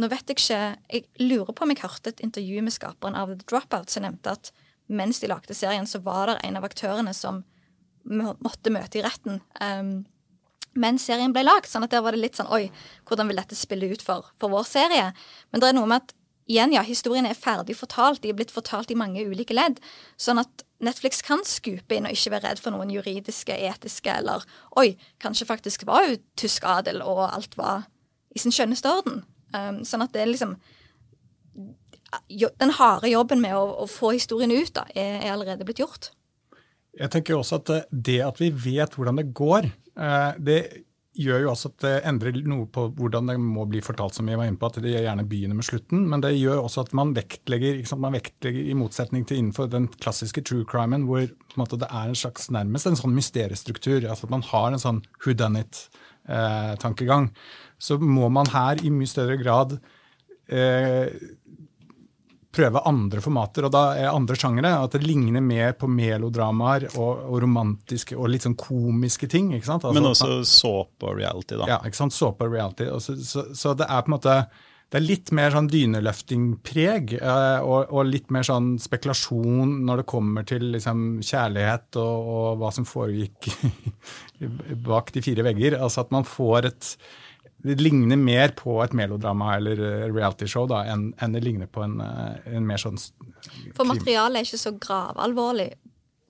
nå 0.00 0.08
vet 0.08 0.30
jeg 0.30 0.38
ikke 0.38 0.60
Jeg 0.88 1.28
lurer 1.28 1.52
på 1.52 1.66
om 1.66 1.72
jeg 1.74 1.82
hørte 1.82 2.12
et 2.14 2.22
intervju 2.24 2.62
med 2.64 2.72
skaperen 2.72 3.18
av 3.18 3.34
The 3.34 3.44
Dropout 3.44 3.92
som 3.92 4.06
nevnte 4.06 4.32
at 4.32 4.52
mens 4.90 5.20
de 5.20 5.28
lagde 5.30 5.54
serien, 5.54 5.86
så 5.86 6.00
var 6.02 6.30
det 6.30 6.40
en 6.46 6.56
av 6.58 6.64
aktørene 6.66 7.12
som 7.14 7.44
måtte 8.08 8.72
møte 8.72 8.98
i 8.98 9.04
retten. 9.04 9.42
Um, 9.60 10.06
mens 10.78 11.04
serien 11.08 11.32
ble 11.34 11.42
lagd. 11.44 11.68
sånn 11.68 11.84
at 11.84 11.90
der 11.90 12.02
var 12.04 12.14
det 12.14 12.22
litt 12.22 12.38
sånn 12.38 12.50
Oi, 12.52 12.70
hvordan 13.08 13.30
vil 13.30 13.40
dette 13.40 13.58
spille 13.58 13.90
ut 13.90 14.02
for, 14.02 14.28
for 14.38 14.52
vår 14.52 14.66
serie? 14.68 15.10
Men 15.50 15.62
det 15.62 15.70
er 15.70 15.78
noe 15.78 15.90
med 15.90 16.04
at 16.04 16.14
igjen, 16.50 16.74
ja, 16.74 16.82
historien 16.86 17.28
er 17.28 17.38
ferdig 17.38 17.76
fortalt. 17.78 18.22
De 18.22 18.30
er 18.30 18.38
blitt 18.38 18.54
fortalt 18.54 18.90
i 18.90 18.98
mange 18.98 19.22
ulike 19.26 19.54
ledd. 19.54 19.78
Sånn 20.20 20.40
at 20.42 20.64
Netflix 20.82 21.22
kan 21.22 21.42
skupe 21.46 21.96
inn 21.96 22.08
og 22.08 22.16
ikke 22.16 22.32
være 22.34 22.48
redd 22.48 22.62
for 22.62 22.74
noen 22.74 22.90
juridiske, 22.92 23.54
etiske 23.54 24.12
eller 24.12 24.46
Oi, 24.80 24.94
kanskje 25.22 25.48
faktisk 25.48 25.86
var 25.88 26.06
jo 26.08 26.20
tysk 26.40 26.66
adel, 26.68 27.02
og 27.04 27.26
alt 27.28 27.56
var 27.60 27.86
i 28.34 28.42
sin 28.42 28.54
skjønneste 28.54 28.90
orden. 28.90 29.24
Um, 29.54 29.82
sånn 29.86 30.04
at 30.04 30.14
det 30.14 30.22
er 30.22 30.30
liksom 30.30 30.54
Den 32.30 32.72
harde 32.74 33.10
jobben 33.10 33.38
med 33.42 33.54
å, 33.54 33.64
å 33.82 33.86
få 33.86 34.12
historien 34.16 34.50
ut 34.50 34.72
da, 34.74 34.82
er, 34.98 35.20
er 35.20 35.34
allerede 35.34 35.66
blitt 35.66 35.82
gjort. 35.82 36.10
Jeg 36.98 37.12
tenker 37.14 37.36
også 37.38 37.60
at 37.60 37.70
det 37.90 38.16
at 38.26 38.40
vi 38.42 38.48
vet 38.50 38.96
hvordan 38.98 39.20
det 39.20 39.28
går, 39.36 39.68
det 40.40 40.60
gjør 41.20 41.42
jo 41.42 41.50
også 41.50 41.70
at 41.72 41.84
det 41.84 41.92
endrer 42.08 42.36
noe 42.48 42.66
på 42.70 42.86
hvordan 42.96 43.30
det 43.32 43.36
må 43.42 43.64
bli 43.68 43.82
fortalt, 43.84 44.14
som 44.16 44.28
vi 44.30 44.36
var 44.38 44.48
inne 44.48 44.60
på, 44.60 44.68
at 44.70 44.78
det 44.82 44.92
gjerne 44.92 45.26
begynner 45.28 45.58
med 45.58 45.66
slutten. 45.66 46.04
Men 46.10 46.22
det 46.22 46.32
gjør 46.36 46.62
også 46.62 46.84
at 46.86 46.92
man 46.96 47.14
vektlegger, 47.16 47.80
man 48.00 48.16
vektlegger 48.16 48.70
i 48.70 48.76
motsetning 48.78 49.26
til 49.28 49.40
innenfor 49.40 49.70
den 49.72 49.88
klassiske 50.00 50.44
true 50.46 50.66
crimen, 50.68 51.08
hvor 51.08 51.26
måte, 51.60 51.80
det 51.80 51.90
er 51.90 52.12
en 52.12 52.18
slags 52.18 52.48
nærmest 52.54 52.88
en 52.88 53.00
sånn 53.00 53.16
mysteriestruktur. 53.16 54.04
altså 54.04 54.28
At 54.28 54.36
man 54.36 54.46
har 54.52 54.70
en 54.70 54.82
sånn 54.82 55.02
who 55.24 55.34
done 55.34 55.64
it-tankegang. 55.64 57.30
Eh, 57.30 57.74
så 57.80 57.98
må 57.98 58.30
man 58.32 58.52
her 58.54 58.80
i 58.84 58.92
mye 58.92 59.10
større 59.10 59.38
grad 59.40 59.78
eh, 60.46 61.10
prøve 62.54 62.82
andre 62.88 63.22
formater, 63.22 63.66
og 63.66 63.74
da 63.74 63.82
er 63.98 64.10
andre 64.10 64.36
sjangere. 64.38 64.72
At 64.84 64.96
det 64.96 65.04
ligner 65.06 65.44
mer 65.44 65.76
på 65.78 65.88
melodramaer 65.90 66.88
og, 66.92 67.22
og 67.30 67.36
romantiske 67.44 68.18
og 68.18 68.32
litt 68.32 68.46
sånn 68.46 68.58
komiske 68.58 69.30
ting. 69.30 69.52
ikke 69.54 69.68
sant? 69.68 69.86
Altså, 69.86 69.98
Men 70.00 70.10
også 70.10 70.40
såpe 70.48 71.12
og 71.12 71.20
reality, 71.20 71.58
da. 71.60 71.70
Ja, 71.76 71.78
ikke 71.86 72.02
sant? 72.02 72.16
såpe 72.16 72.48
og 72.48 72.56
reality. 72.56 72.90
Så, 72.98 73.16
så, 73.22 73.46
så, 73.54 73.76
det 73.78 73.86
er 73.86 74.02
på 74.02 74.12
en 74.12 74.18
måte 74.18 74.42
det 74.90 74.98
er 74.98 75.06
litt 75.06 75.30
mer 75.38 75.52
sånn 75.54 75.68
dyneløftingpreg 75.70 77.12
eh, 77.20 77.60
og, 77.62 77.92
og, 77.94 78.08
litt 78.08 78.32
mer 78.34 78.42
sånn 78.42 78.72
spekulasjon 78.82 79.76
når 79.86 80.02
det 80.02 80.06
kommer 80.10 80.46
til 80.50 80.64
liksom, 80.74 81.20
kjærlighet 81.22 82.00
og, 82.02 82.30
og 82.34 82.48
hva 82.58 82.72
som 82.74 82.88
foregikk 82.90 83.52
bak 84.88 85.12
de 85.14 85.22
fire 85.22 85.46
vegger. 85.46 85.78
Altså 85.78 86.02
at 86.02 86.10
man 86.14 86.26
får 86.26 86.72
et 86.72 86.90
det 87.62 87.76
ligner 87.80 88.16
mer 88.16 88.54
på 88.56 88.78
et 88.84 88.94
melodrama 88.96 89.54
eller 89.58 89.80
eh, 89.84 90.06
realityshow 90.08 90.68
da, 90.70 90.82
enn, 90.88 91.10
en 91.20 91.36
det 91.36 91.42
ligner 91.44 91.68
på 91.70 91.84
en, 91.84 91.98
eh, 92.00 92.50
en 92.56 92.66
mer 92.66 92.80
sånn 92.80 92.98
For 93.76 93.88
materialet 93.88 94.40
er 94.40 94.48
ikke 94.48 94.62
så 94.62 94.74
gravalvorlig 94.80 95.70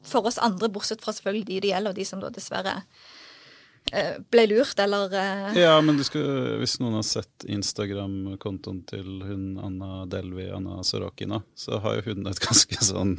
for 0.07 0.27
oss 0.27 0.41
andre, 0.43 0.71
bortsett 0.73 1.03
fra 1.05 1.15
selvfølgelig 1.15 1.47
de 1.49 1.61
det 1.63 1.73
gjelder, 1.75 1.93
og 1.93 1.99
de 2.01 2.07
som 2.09 2.23
da 2.23 2.31
dessverre 2.33 2.81
ble 4.31 4.45
lurt, 4.47 4.79
eller 4.79 5.11
uh... 5.11 5.59
Ja, 5.59 5.75
men 5.83 5.99
skal, 6.07 6.23
hvis 6.61 6.77
noen 6.79 6.99
har 7.01 7.07
sett 7.07 7.47
Instagram-kontoen 7.51 8.85
til 8.87 9.23
hun 9.27 9.57
Anna 9.59 10.05
Delvi, 10.11 10.47
Anna 10.55 10.85
Sorokina, 10.87 11.41
så 11.59 11.81
har 11.83 11.99
jo 11.99 12.13
hun 12.13 12.31
et 12.31 12.43
ganske 12.47 12.79
sånn 12.85 13.17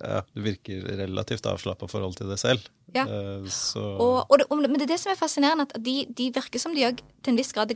ja, 0.00 0.22
Det 0.32 0.44
virker 0.46 0.86
relativt 1.02 1.46
avslappa 1.50 1.88
forhold 1.90 2.16
til 2.20 2.32
det 2.32 2.38
selv. 2.40 2.64
Ja. 2.94 3.04
Uh, 3.04 3.44
og, 3.98 4.30
og 4.30 4.38
det, 4.40 4.48
men 4.70 4.78
det 4.78 4.86
er 4.88 4.94
det 4.94 5.02
som 5.02 5.12
er 5.12 5.20
fascinerende, 5.20 5.68
at 5.68 5.76
de, 5.82 6.04
de 6.08 6.30
virker 6.34 6.62
som 6.62 6.74
de 6.76 6.86
òg 6.88 7.04
til 7.20 7.34
en 7.34 7.40
viss 7.40 7.52
grad 7.54 7.74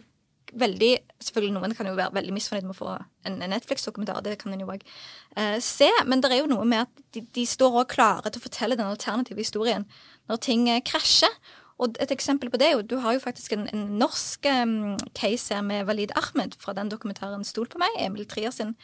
veldig 0.49 0.95
Selvfølgelig 1.21 1.53
noen 1.59 1.75
kan 1.77 1.89
jo 1.91 1.97
være 1.99 2.15
veldig 2.15 2.33
misfornøyd 2.33 2.65
med 2.65 2.73
å 2.73 2.79
få 2.79 2.93
en, 3.27 3.35
en 3.43 3.51
Netflix-dokumentar, 3.53 4.23
det 4.25 4.39
kan 4.41 4.55
en 4.55 4.63
jo 4.63 4.71
òg 4.71 4.85
uh, 4.87 5.59
se, 5.61 5.91
men 6.09 6.23
det 6.25 6.31
er 6.33 6.41
jo 6.41 6.49
noe 6.49 6.65
med 6.65 6.87
at 6.87 7.03
de, 7.13 7.25
de 7.35 7.45
står 7.45 7.83
òg 7.83 7.91
klare 7.91 8.31
til 8.31 8.41
å 8.41 8.47
fortelle 8.47 8.79
den 8.79 8.89
alternative 8.89 9.43
historien 9.43 9.85
når 10.31 10.41
ting 10.47 10.65
krasjer. 10.87 11.35
Og 11.79 11.95
et 12.03 12.11
eksempel 12.11 12.51
på 12.51 12.59
det 12.59 12.67
er 12.67 12.73
jo, 12.75 12.83
du 12.83 12.97
har 12.99 13.15
jo 13.15 13.23
faktisk 13.23 13.53
en, 13.55 13.69
en 13.71 13.85
norsk 14.01 14.47
um, 14.51 14.97
case 15.15 15.55
her 15.55 15.63
med 15.63 15.87
Walid 15.87 16.11
Ahmed 16.19 16.57
fra 16.59 16.75
den 16.75 16.91
dokumentaren 16.91 17.45
'Stol 17.47 17.69
på 17.71 17.79
meg', 17.79 17.99
Emil 18.03 18.27
Trier 18.27 18.51
sin 18.51 18.75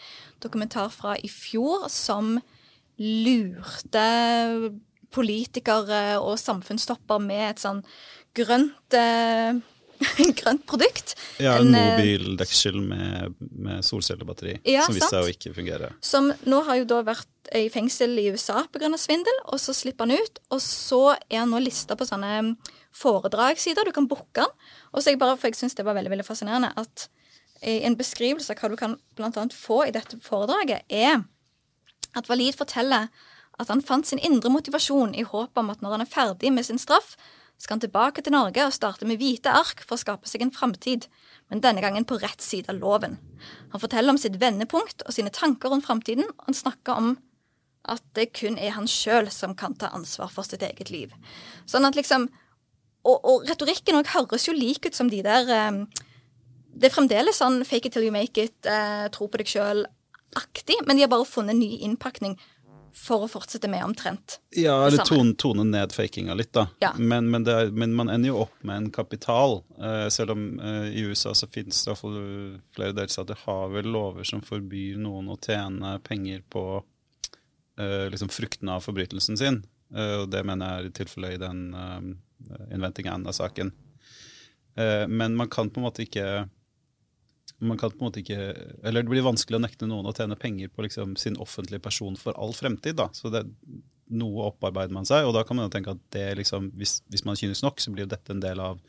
dokumentar 0.42 0.88
fra 0.94 1.16
i 1.18 1.28
fjor, 1.28 1.88
som 1.88 2.38
lurte 2.98 4.70
politikere 5.10 6.20
og 6.20 6.38
samfunnstopper 6.38 7.18
med 7.18 7.50
et 7.50 7.62
sånn 7.62 7.82
grønt 8.34 8.94
uh, 8.94 9.58
grønt 10.40 10.64
produkt. 10.68 11.14
Ja, 11.42 11.56
en, 11.58 11.74
en 11.74 11.76
mobildeksel 11.76 12.78
med, 12.82 13.36
med 13.40 13.84
solcellebatteri 13.86 14.58
ja, 14.68 14.86
som 14.86 14.96
viste 14.96 15.10
seg 15.12 15.26
å 15.26 15.32
ikke 15.32 15.54
fungere. 15.56 15.92
Som 16.04 16.32
nå 16.48 16.62
har 16.68 16.80
jo 16.80 16.88
da 16.90 17.00
vært 17.06 17.30
i 17.54 17.66
fengsel 17.72 18.16
i 18.18 18.28
USA 18.32 18.64
pga. 18.72 18.88
svindel, 19.00 19.36
og 19.52 19.60
så 19.60 19.74
slipper 19.76 20.08
han 20.08 20.16
ut. 20.16 20.40
Og 20.54 20.62
så 20.64 21.02
er 21.28 21.42
han 21.42 21.52
nå 21.52 21.60
lista 21.62 21.96
på 21.98 22.08
sånne 22.08 22.54
foredragssider. 22.94 23.84
Du 23.84 23.94
kan 23.96 24.08
booke 24.08 24.46
han. 24.46 24.54
Og 24.92 25.02
så 25.02 25.12
jeg 25.12 25.20
bare, 25.20 25.36
for 25.36 25.50
jeg 25.50 25.60
syns 25.60 25.76
det 25.76 25.86
var 25.86 25.98
veldig 25.98 26.14
veldig 26.14 26.26
fascinerende 26.26 26.72
at 26.80 27.08
en 27.64 27.96
beskrivelse 27.96 28.52
av 28.52 28.60
hva 28.60 28.68
du 28.72 28.76
kan 28.76 28.96
blant 29.16 29.38
annet 29.40 29.54
få 29.56 29.84
i 29.86 29.94
dette 29.94 30.18
foredraget, 30.22 30.84
er 30.92 31.22
at 32.14 32.28
Walid 32.28 32.56
forteller 32.58 33.08
at 33.60 33.70
han 33.70 33.82
fant 33.82 34.06
sin 34.06 34.20
indre 34.22 34.50
motivasjon 34.50 35.14
i 35.14 35.24
håp 35.26 35.58
om 35.58 35.70
at 35.72 35.82
når 35.82 35.96
han 35.96 36.04
er 36.04 36.10
ferdig 36.10 36.52
med 36.52 36.66
sin 36.66 36.80
straff, 36.82 37.14
skal 37.64 37.78
han 37.78 37.84
tilbake 37.86 38.22
til 38.24 38.34
Norge 38.34 38.66
og 38.66 38.74
starte 38.76 39.08
med 39.08 39.18
hvite 39.20 39.52
ark 39.52 39.80
for 39.86 39.96
å 39.96 40.02
skape 40.02 40.28
seg 40.28 40.44
en 40.44 40.52
framtid, 40.52 41.06
men 41.48 41.62
denne 41.64 41.80
gangen 41.84 42.04
på 42.08 42.18
rett 42.20 42.44
side 42.44 42.68
av 42.68 42.76
loven. 42.80 43.16
Han 43.72 43.80
forteller 43.80 44.12
om 44.12 44.20
sitt 44.20 44.36
vendepunkt 44.40 45.04
og 45.06 45.16
sine 45.16 45.32
tanker 45.32 45.72
rundt 45.72 45.86
framtiden, 45.88 46.28
og 46.36 46.50
han 46.50 46.58
snakker 46.58 47.00
om 47.00 47.14
at 47.88 48.04
det 48.16 48.30
kun 48.36 48.56
er 48.56 48.76
han 48.76 48.88
sjøl 48.88 49.28
som 49.32 49.56
kan 49.56 49.76
ta 49.80 49.90
ansvar 49.96 50.30
for 50.32 50.46
sitt 50.46 50.64
eget 50.64 50.92
liv. 50.92 51.12
Sånn 51.68 51.88
at 51.88 51.98
liksom 51.98 52.30
Og, 53.04 53.18
og 53.20 53.42
retorikken 53.44 53.98
òg 53.98 54.06
høres 54.14 54.46
jo 54.48 54.54
lik 54.56 54.86
ut 54.86 54.96
som 54.96 55.10
de 55.12 55.18
der 55.20 55.44
um, 55.68 55.82
Det 56.72 56.88
er 56.88 56.94
fremdeles 56.94 57.36
sånn 57.36 57.58
fake 57.68 57.90
it 57.90 57.92
till 57.92 58.06
you 58.06 58.12
make 58.14 58.40
it, 58.40 58.56
uh, 58.64 59.10
tro 59.12 59.28
på 59.28 59.36
deg 59.36 59.50
sjøl-aktig, 59.50 60.78
men 60.86 60.96
de 60.96 61.04
har 61.04 61.10
bare 61.12 61.28
funnet 61.28 61.58
ny 61.58 61.82
innpakning 61.84 62.38
for 62.94 63.26
å 63.26 63.28
fortsette 63.28 63.68
med 63.70 63.82
omtrent 63.84 64.38
Ja, 64.54 64.76
eller 64.86 65.02
tone, 65.06 65.34
tone 65.38 65.64
ned 65.66 65.92
fakinga 65.92 66.36
litt, 66.38 66.52
da. 66.54 66.68
Ja. 66.82 66.92
Men, 66.98 67.26
men, 67.32 67.46
er, 67.50 67.72
men, 67.74 67.94
man 67.98 68.10
ender 68.12 68.30
jo 68.30 68.40
opp 68.44 68.54
med 68.62 68.76
en 68.76 68.90
kapital. 68.94 69.58
Uh, 69.80 70.06
selv 70.14 70.36
om 70.36 70.44
uh, 70.62 70.86
i 70.86 71.02
USA 71.02 71.34
så 71.34 71.48
finnes 71.50 71.80
det 71.82 71.90
iallfall 71.90 72.18
flere 72.76 72.94
delstater 72.96 73.38
har 73.44 73.72
vel 73.74 73.90
lover 73.90 74.26
som 74.28 74.44
forbyr 74.46 75.00
noen 75.02 75.32
å 75.34 75.38
tjene 75.42 75.96
penger 76.06 76.44
på 76.54 76.64
uh, 76.78 78.06
liksom 78.14 78.30
fruktene 78.32 78.78
av 78.78 78.86
forbrytelsen 78.86 79.40
sin. 79.40 79.64
og 79.94 80.30
det 80.32 80.40
mener 80.46 80.66
jeg 80.66 80.82
er 80.82 80.86
i 80.86 80.94
tilfelle 80.96 81.28
i 81.34 81.38
den 81.38 81.58
Inventing 82.72 83.06
Anna-saken. 83.06 83.70
men 85.08 85.36
man 85.36 85.48
kan 85.48 85.70
på 85.70 85.78
en 85.78 85.84
måte 85.84 86.02
ikke 86.02 86.48
man 87.58 87.78
kan 87.78 87.90
på 87.90 88.02
en 88.02 88.08
måte 88.08 88.20
ikke, 88.22 88.38
eller 88.82 89.02
Det 89.02 89.10
blir 89.12 89.24
vanskelig 89.24 89.58
å 89.58 89.62
nekte 89.62 89.88
noen 89.88 90.08
å 90.10 90.14
tjene 90.16 90.36
penger 90.36 90.70
på 90.74 90.86
liksom 90.86 91.16
sin 91.20 91.36
offentlige 91.40 91.82
person 91.84 92.16
for 92.18 92.36
all 92.40 92.54
fremtid. 92.56 92.96
da, 92.96 93.08
så 93.12 93.30
det, 93.32 93.46
Noe 94.14 94.50
opparbeider 94.50 94.92
man 94.92 95.06
seg, 95.08 95.24
og 95.24 95.32
da 95.32 95.40
kan 95.48 95.56
man 95.56 95.64
jo 95.64 95.72
tenke 95.72 95.94
at 95.94 96.00
det 96.12 96.26
liksom, 96.36 96.66
hvis, 96.76 96.98
hvis 97.08 97.24
man 97.24 97.38
kynes 97.40 97.62
nok, 97.64 97.80
så 97.80 97.90
blir 97.94 98.04
dette 98.06 98.34
en 98.34 98.42
del 98.42 98.60
av 98.60 98.82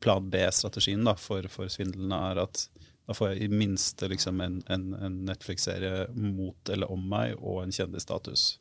plan 0.00 0.28
B-strategien 0.30 1.08
for, 1.18 1.48
for 1.50 1.72
svindlene. 1.72 2.20
er 2.30 2.44
at 2.44 2.68
da 3.08 3.16
får 3.16 3.32
jeg 3.32 3.48
i 3.48 3.56
minste 3.58 4.06
liksom 4.08 4.40
en, 4.40 4.60
en, 4.70 4.92
en 4.94 5.16
Netflix-serie 5.26 6.06
mot 6.14 6.70
eller 6.70 6.92
om 6.94 7.02
meg 7.10 7.34
og 7.40 7.64
en 7.64 7.74
kjendisstatus. 7.74 8.60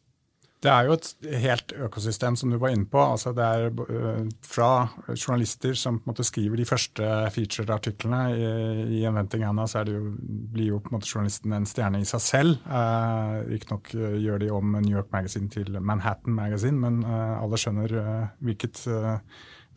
Det 0.61 0.69
er 0.69 0.85
jo 0.85 0.93
et 0.93 1.07
helt 1.41 1.73
økosystem, 1.87 2.35
som 2.37 2.51
du 2.53 2.57
var 2.61 2.69
inne 2.73 2.85
på. 2.85 2.99
Altså 3.01 3.31
det 3.33 3.45
er 3.45 3.71
uh, 3.71 4.27
Fra 4.45 4.69
journalister 5.15 5.73
som 5.77 5.97
på 5.97 6.05
en 6.05 6.11
måte 6.11 6.25
skriver 6.27 6.61
de 6.61 6.67
første 6.69 7.07
featured-artiklene 7.33 8.21
i, 8.35 8.51
i, 8.99 9.01
Inventing 9.09 9.45
Anna, 9.47 9.65
så 9.65 9.81
jo, 9.89 10.13
blir 10.53 10.75
jo 10.75 10.81
på 10.83 10.91
en 10.91 10.99
måte 10.99 11.09
journalisten 11.09 11.55
en 11.57 11.65
stjerne 11.69 12.03
i 12.03 12.07
seg 12.07 12.25
selv. 12.25 12.59
Uh, 12.69 13.41
Riktignok 13.49 13.89
uh, 13.97 14.13
gjør 14.21 14.43
de 14.43 14.51
om 14.53 14.77
New 14.77 14.93
York 14.93 15.09
Magazine 15.15 15.49
til 15.49 15.81
Manhattan 15.81 16.37
Magazine, 16.37 16.77
men 16.77 17.01
eh, 17.05 17.41
alle 17.41 17.59
skjønner 17.59 17.97
eh, 18.01 18.29
hvilket 18.45 18.85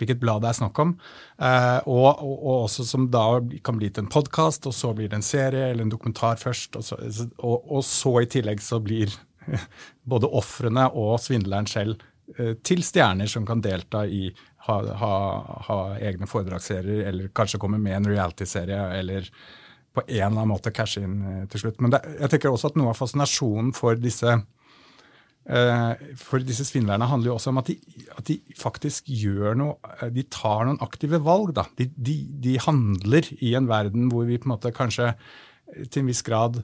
hvilket 0.00 0.18
blad 0.18 0.42
det 0.42 0.50
er 0.50 0.58
snakk 0.58 0.78
om. 0.82 0.94
Eh, 1.38 1.80
og, 1.86 2.08
og, 2.10 2.32
og, 2.34 2.56
også 2.66 2.86
som 2.88 3.06
da 3.12 3.38
kan 3.66 3.78
bli 3.78 3.90
til 3.90 4.04
en 4.04 4.10
podkast, 4.10 4.66
og 4.66 4.74
så 4.74 4.90
blir 4.96 5.10
det 5.10 5.20
en 5.20 5.26
serie 5.26 5.68
eller 5.70 5.86
en 5.86 5.92
dokumentar 5.92 6.40
først. 6.40 6.78
Og 6.80 6.86
så, 6.86 6.98
og, 7.38 7.70
og 7.70 7.84
så 7.86 8.16
i 8.24 8.30
tillegg 8.36 8.62
så 8.64 8.80
blir 8.82 9.14
både 10.10 10.30
ofrene 10.30 10.88
og 10.92 11.16
svindleren 11.22 11.68
selv 11.70 12.02
eh, 12.38 12.54
til 12.64 12.84
stjerner 12.86 13.30
som 13.30 13.46
kan 13.48 13.62
delta 13.64 14.04
i 14.06 14.28
ha, 14.66 14.78
ha, 15.00 15.14
ha 15.68 15.78
egne 16.00 16.28
foredragsserier, 16.30 17.04
eller 17.10 17.32
kanskje 17.36 17.60
komme 17.60 17.80
med 17.80 17.98
en 17.98 18.10
reality-serie, 18.14 18.80
eller 18.98 19.28
på 19.94 20.02
en 20.06 20.16
eller 20.16 20.26
annen 20.32 20.50
måte 20.50 20.72
cashe 20.74 21.04
inn 21.04 21.20
eh, 21.28 21.46
til 21.52 21.66
slutt. 21.66 21.80
Men 21.84 21.94
det, 21.94 22.02
jeg 22.18 22.32
tenker 22.32 22.52
også 22.52 22.72
at 22.72 22.78
noe 22.80 22.92
av 22.92 22.98
fascinasjonen 22.98 23.72
for 23.76 24.00
disse 24.00 24.34
uh, 24.34 25.92
for 26.18 26.42
disse 26.42 26.66
svindlerne 26.66 27.08
handler 27.10 27.30
jo 27.30 27.36
også 27.36 27.52
om 27.52 27.60
at 27.60 27.70
de, 27.70 27.76
at 28.16 28.24
de, 28.30 28.38
faktisk 28.58 29.10
gjør 29.12 29.58
noe 29.60 30.08
De 30.14 30.24
tar 30.32 30.64
noen 30.66 30.80
aktive 30.84 31.20
valg. 31.22 31.54
da. 31.60 31.66
De, 31.78 31.90
de, 31.94 32.16
de 32.48 32.56
handler 32.64 33.28
i 33.38 33.54
en 33.58 33.68
verden 33.70 34.08
hvor 34.12 34.26
vi 34.26 34.40
på 34.40 34.48
en 34.48 34.56
måte 34.56 34.74
kanskje 34.74 35.12
til 35.90 36.02
en 36.02 36.10
viss 36.10 36.24
grad 36.26 36.62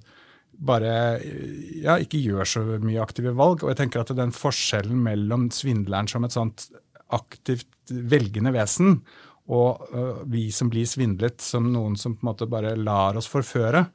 bare 0.61 0.93
ja, 1.81 1.97
ikke 1.97 2.21
gjør 2.21 2.49
så 2.49 2.63
mye 2.83 3.01
aktive 3.03 3.33
valg. 3.37 3.65
Og 3.65 3.73
jeg 3.73 3.81
tenker 3.81 4.03
at 4.03 4.13
den 4.17 4.35
forskjellen 4.35 5.01
mellom 5.07 5.49
svindleren 5.55 6.11
som 6.11 6.27
et 6.27 6.37
sånt 6.37 6.69
aktivt 7.11 7.69
velgende 7.91 8.53
vesen, 8.55 9.01
og 9.51 9.89
uh, 9.91 10.21
vi 10.31 10.47
som 10.55 10.69
blir 10.71 10.87
svindlet 10.87 11.43
som 11.43 11.67
noen 11.73 11.97
som 11.99 12.15
på 12.15 12.23
en 12.23 12.31
måte 12.31 12.47
bare 12.51 12.77
lar 12.79 13.19
oss 13.19 13.27
forføre, 13.31 13.89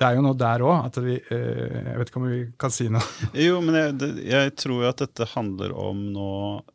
det 0.00 0.06
er 0.06 0.16
jo 0.16 0.22
noe 0.24 0.38
der 0.38 0.64
òg. 0.66 0.98
Eh, 1.02 1.28
Jeg 1.32 1.98
vet 1.98 2.10
ikke 2.10 2.20
om 2.20 2.26
vi 2.28 2.40
kan 2.60 2.72
si 2.74 2.88
noe. 2.92 3.04
jo, 3.46 3.60
men 3.64 3.78
jeg, 3.78 4.10
jeg 4.28 4.54
tror 4.58 4.82
jo 4.84 4.90
at 4.90 5.02
dette 5.04 5.28
handler 5.34 5.74
om 5.78 6.02
nå 6.14 6.32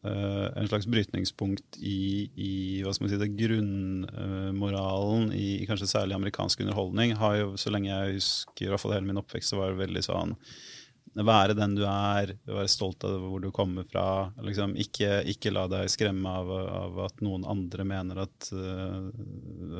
eh, 0.07 0.45
en 0.61 0.69
slags 0.69 0.87
brytningspunkt 0.91 1.79
i, 1.81 2.29
i 2.33 2.53
hva 2.85 2.93
skal 2.95 3.07
man 3.07 3.13
si, 3.13 3.21
det 3.21 3.33
grunnmoralen 3.39 5.31
i, 5.35 5.49
i 5.61 5.67
kanskje 5.69 5.89
særlig 5.91 6.17
amerikansk 6.17 6.63
underholdning. 6.65 7.17
har 7.19 7.41
jo, 7.41 7.51
Så 7.59 7.73
lenge 7.73 7.91
jeg 7.91 8.17
husker, 8.19 8.67
i 8.67 8.73
hvert 8.73 8.83
fall 8.83 8.97
hele 8.97 9.09
min 9.09 9.21
oppvekst, 9.21 9.53
så 9.53 9.61
var 9.61 9.73
det 9.73 9.85
veldig 9.85 10.05
sånn 10.07 10.37
være 11.25 11.55
den 11.57 11.75
du 11.77 11.83
er, 11.87 12.33
være 12.45 12.69
stolt 12.69 13.03
av 13.07 13.15
hvor 13.23 13.41
du 13.41 13.49
kommer 13.55 13.87
fra. 13.89 14.29
Liksom, 14.43 14.75
ikke, 14.77 15.23
ikke, 15.31 15.53
la 15.53 15.65
deg 15.71 15.89
skremme 15.89 16.29
av, 16.29 16.51
av, 16.51 16.99
at 17.07 17.23
noen 17.25 17.45
andre 17.49 17.85
mener 17.87 18.21
at 18.27 18.49
uh, 18.53 19.07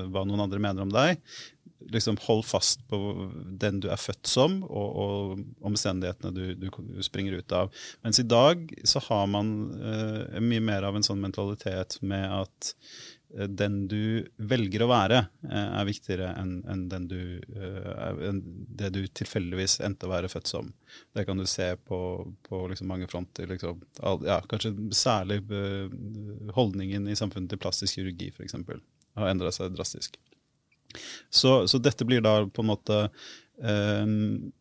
hva 0.10 0.26
noen 0.26 0.48
andre 0.48 0.62
mener 0.64 0.86
om 0.86 0.94
deg 0.94 1.22
liksom 1.80 2.18
hold 2.22 2.46
fast 2.46 2.88
på 2.88 2.98
den 3.60 3.80
du 3.80 3.90
er 3.92 4.00
født 4.02 4.28
som, 4.30 4.62
og, 4.66 4.88
og 5.04 5.68
omstendighetene 5.68 6.34
du, 6.34 6.46
du, 6.58 7.04
springer 7.06 7.38
ut 7.38 7.54
av. 7.54 7.70
Mens 8.06 8.20
i 8.20 8.26
dag 8.28 8.66
så 8.88 9.02
har 9.10 9.28
man 9.32 9.54
uh, 9.78 10.40
mye 10.42 10.64
mer 10.64 10.88
av 10.88 10.98
en 10.98 11.06
sånn 11.06 11.22
mentalitet 11.22 12.00
med 12.02 12.26
at 12.34 12.72
uh, 13.38 13.46
den 13.46 13.80
du 13.92 14.26
velger 14.38 14.84
å 14.84 14.90
være, 14.92 15.22
uh, 15.46 15.70
er 15.80 15.90
viktigere 15.90 16.34
enn 16.42 16.60
en 16.66 16.88
en 16.92 18.44
det 18.78 18.92
du 18.96 19.02
tilfeldigvis 19.08 19.80
endte 19.86 20.10
å 20.10 20.14
være 20.16 20.32
født 20.32 20.50
som. 20.50 20.72
Det 21.14 21.28
kan 21.28 21.38
du 21.38 21.46
se 21.50 21.72
på, 21.78 22.00
på 22.48 22.64
liksom 22.72 22.90
mange 22.90 23.10
fronter. 23.12 23.50
Liksom, 23.54 23.84
ja, 24.26 24.42
kanskje 24.50 24.74
særlig 24.96 25.44
holdningen 26.58 27.08
i 27.10 27.18
samfunnet 27.18 27.54
til 27.54 27.62
plastisk 27.62 28.00
kirurgi, 28.00 28.32
f.eks., 28.34 28.58
har 29.18 29.32
endra 29.32 29.50
seg 29.54 29.74
drastisk. 29.74 30.18
Så, 31.30 31.68
så, 31.68 31.80
dette 31.82 32.06
blir 32.08 32.24
da 32.26 32.40
på 32.48 32.64
en 32.64 32.72
måte 32.72 33.02
um, 33.62 34.52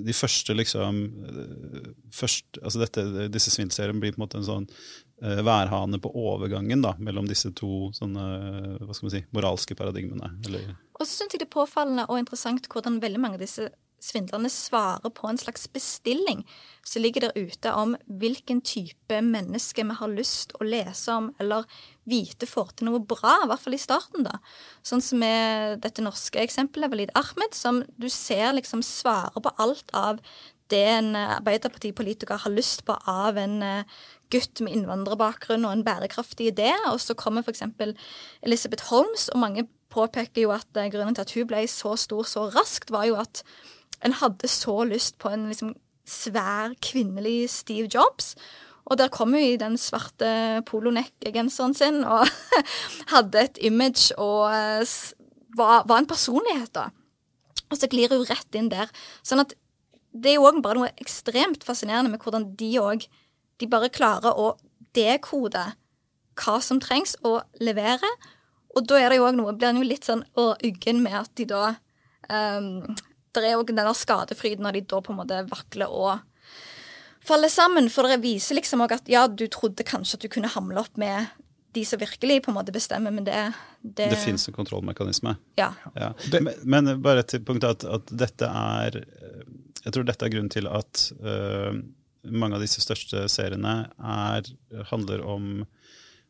de 0.00 0.14
første 0.14 0.54
liksom 0.54 1.00
eh, 1.26 1.88
først, 2.14 2.60
altså 2.62 2.80
dette, 2.80 3.02
Disse 3.34 3.50
svindseriene 3.52 4.00
blir 4.00 4.14
på 4.14 4.20
en 4.20 4.24
måte 4.24 4.38
en 4.38 4.46
sånn 4.46 4.66
uh, 4.70 5.40
værhane 5.44 5.98
på 6.00 6.12
overgangen 6.16 6.84
da, 6.84 6.94
mellom 7.02 7.28
disse 7.28 7.50
to 7.58 7.90
sånne, 7.96 8.26
hva 8.80 8.96
skal 8.96 9.08
man 9.08 9.14
si, 9.16 9.22
moralske 9.36 9.76
paradigmene. 9.76 10.30
Eller? 10.46 10.72
Og 10.96 11.04
så 11.04 11.10
syns 11.12 11.34
jeg 11.34 11.42
det 11.42 11.48
er 11.50 11.56
påfallende 11.58 12.06
og 12.08 12.22
interessant 12.22 12.70
hvordan 12.70 13.00
veldig 13.02 13.22
mange 13.22 13.40
av 13.40 13.44
disse 13.44 13.68
svindlerne 14.00 14.50
svarer 14.52 15.12
på 15.14 15.28
en 15.28 15.38
slags 15.38 15.66
bestilling 15.72 16.42
som 16.86 17.02
ligger 17.04 17.26
der 17.26 17.36
ute 17.36 17.72
om 17.76 17.94
hvilken 18.20 18.62
type 18.64 19.20
menneske 19.24 19.84
vi 19.86 19.96
har 20.00 20.12
lyst 20.12 20.54
å 20.58 20.66
lese 20.66 21.12
om 21.14 21.30
eller 21.38 21.68
vite 22.10 22.48
får 22.48 22.72
til 22.76 22.88
noe 22.88 23.02
bra, 23.04 23.36
i 23.44 23.50
hvert 23.50 23.62
fall 23.62 23.76
i 23.76 23.82
starten. 23.82 24.24
da. 24.26 24.38
Sånn 24.82 25.04
som 25.04 25.20
med 25.22 25.82
dette 25.84 26.02
norske 26.02 26.40
eksempelet, 26.42 26.90
Walid 26.90 27.12
Ahmed, 27.18 27.54
som 27.54 27.84
du 28.00 28.08
ser 28.10 28.56
liksom 28.56 28.82
svarer 28.86 29.36
på 29.36 29.52
alt 29.62 29.92
av 29.96 30.22
det 30.70 30.86
en 30.86 31.14
Arbeiderpartipolitiker 31.18 32.44
har 32.44 32.54
lyst 32.54 32.84
på 32.86 32.94
av 33.10 33.38
en 33.40 33.58
eh, 33.66 33.98
gutt 34.30 34.62
med 34.62 34.76
innvandrerbakgrunn 34.76 35.66
og 35.66 35.74
en 35.74 35.84
bærekraftig 35.86 36.52
idé. 36.52 36.70
Og 36.92 37.00
så 37.02 37.16
kommer 37.18 37.42
f.eks. 37.42 37.64
Elizabeth 38.46 38.90
Holmes, 38.90 39.28
og 39.34 39.42
mange 39.42 39.66
påpeker 39.90 40.46
jo 40.46 40.54
at 40.54 40.78
eh, 40.78 40.90
grunnen 40.92 41.16
til 41.16 41.26
at 41.26 41.34
hun 41.34 41.50
ble 41.50 41.64
så 41.70 41.96
stor 41.98 42.28
så 42.28 42.46
raskt, 42.54 42.94
var 42.94 43.08
jo 43.10 43.18
at 43.20 43.42
en 44.04 44.16
hadde 44.20 44.48
så 44.48 44.82
lyst 44.88 45.18
på 45.20 45.32
en 45.32 45.48
liksom 45.50 45.74
svær 46.08 46.74
kvinnelig 46.82 47.50
Steve 47.52 47.88
Jobs. 47.92 48.34
Og 48.90 48.98
der 48.98 49.10
kom 49.12 49.34
hun 49.36 49.42
i 49.42 49.58
den 49.60 49.76
svarte 49.78 50.62
polonekk-genseren 50.66 51.76
sin 51.76 52.02
og 52.02 52.26
hadde 53.14 53.44
et 53.44 53.60
image 53.62 54.16
og 54.18 54.50
eh, 54.50 54.96
var, 55.56 55.84
var, 55.86 55.98
en 55.98 56.10
personlighet, 56.10 56.72
da. 56.74 56.88
Og 57.70 57.78
så 57.78 57.86
glir 57.90 58.10
hun 58.10 58.26
rett 58.26 58.58
inn 58.58 58.70
der. 58.72 58.90
Sånn 59.22 59.42
at 59.44 59.54
det 60.10 60.32
er 60.32 60.40
jo 60.40 60.48
òg 60.48 60.58
bare 60.64 60.80
noe 60.80 60.94
ekstremt 60.98 61.62
fascinerende 61.66 62.10
med 62.10 62.22
hvordan 62.22 62.48
de 62.58 62.70
òg 62.82 63.06
De 63.60 63.68
bare 63.68 63.92
klarer 63.92 64.32
å 64.40 64.54
dekode 64.96 65.62
hva 66.40 66.54
som 66.64 66.78
trengs, 66.80 67.12
å 67.20 67.42
levere. 67.60 68.08
Og 68.74 68.86
da 68.88 68.96
er 68.96 69.12
det 69.12 69.18
jo 69.20 69.26
òg 69.28 69.36
noe 69.36 69.52
Blir 69.52 69.68
en 69.68 69.80
jo 69.82 69.86
litt 69.86 70.08
sånn 70.08 70.24
å, 70.40 70.54
uggen 70.64 71.02
med 71.04 71.18
at 71.18 71.30
de 71.36 71.46
da 71.50 71.74
um, 72.30 72.88
det 73.36 73.46
er 73.46 73.58
òg 73.58 73.68
den 73.70 73.78
der 73.80 73.92
skadefryden 73.96 74.64
når 74.66 74.78
de 74.78 74.86
da 74.90 75.00
på 75.04 75.14
en 75.14 75.20
måte 75.20 75.44
vakler 75.50 75.92
og 75.92 76.18
faller 77.26 77.52
sammen. 77.52 77.90
For 77.92 78.08
det 78.08 78.22
viser 78.24 78.58
liksom 78.58 78.82
òg 78.84 78.96
at 78.98 79.10
ja, 79.10 79.26
du 79.28 79.46
trodde 79.52 79.86
kanskje 79.86 80.18
at 80.18 80.26
du 80.26 80.32
kunne 80.32 80.50
hamle 80.50 80.82
opp 80.82 81.00
med 81.00 81.30
de 81.76 81.84
som 81.86 82.00
virkelig 82.00 82.40
på 82.42 82.50
en 82.50 82.56
måte 82.56 82.74
bestemmer, 82.74 83.14
men 83.14 83.26
det 83.28 83.52
Det, 83.82 84.10
det 84.10 84.18
fins 84.20 84.48
en 84.48 84.54
kontrollmekanisme. 84.54 85.36
Ja. 85.56 85.70
ja. 85.94 86.12
Men, 86.32 86.50
men, 86.64 87.02
bare 87.02 87.22
til 87.22 87.40
punktet 87.40 87.70
at, 87.70 87.84
at, 87.84 88.10
dette 88.12 88.44
er 88.44 88.98
Jeg 89.84 89.92
tror 89.94 90.04
dette 90.04 90.26
er 90.26 90.32
grunnen 90.34 90.52
til 90.52 90.66
at 90.68 91.06
uh, 91.24 91.72
mange 92.28 92.58
av 92.58 92.60
disse 92.60 92.82
største 92.84 93.24
seriene 93.32 93.88
er, 93.96 94.50
handler 94.90 95.22
om 95.24 95.62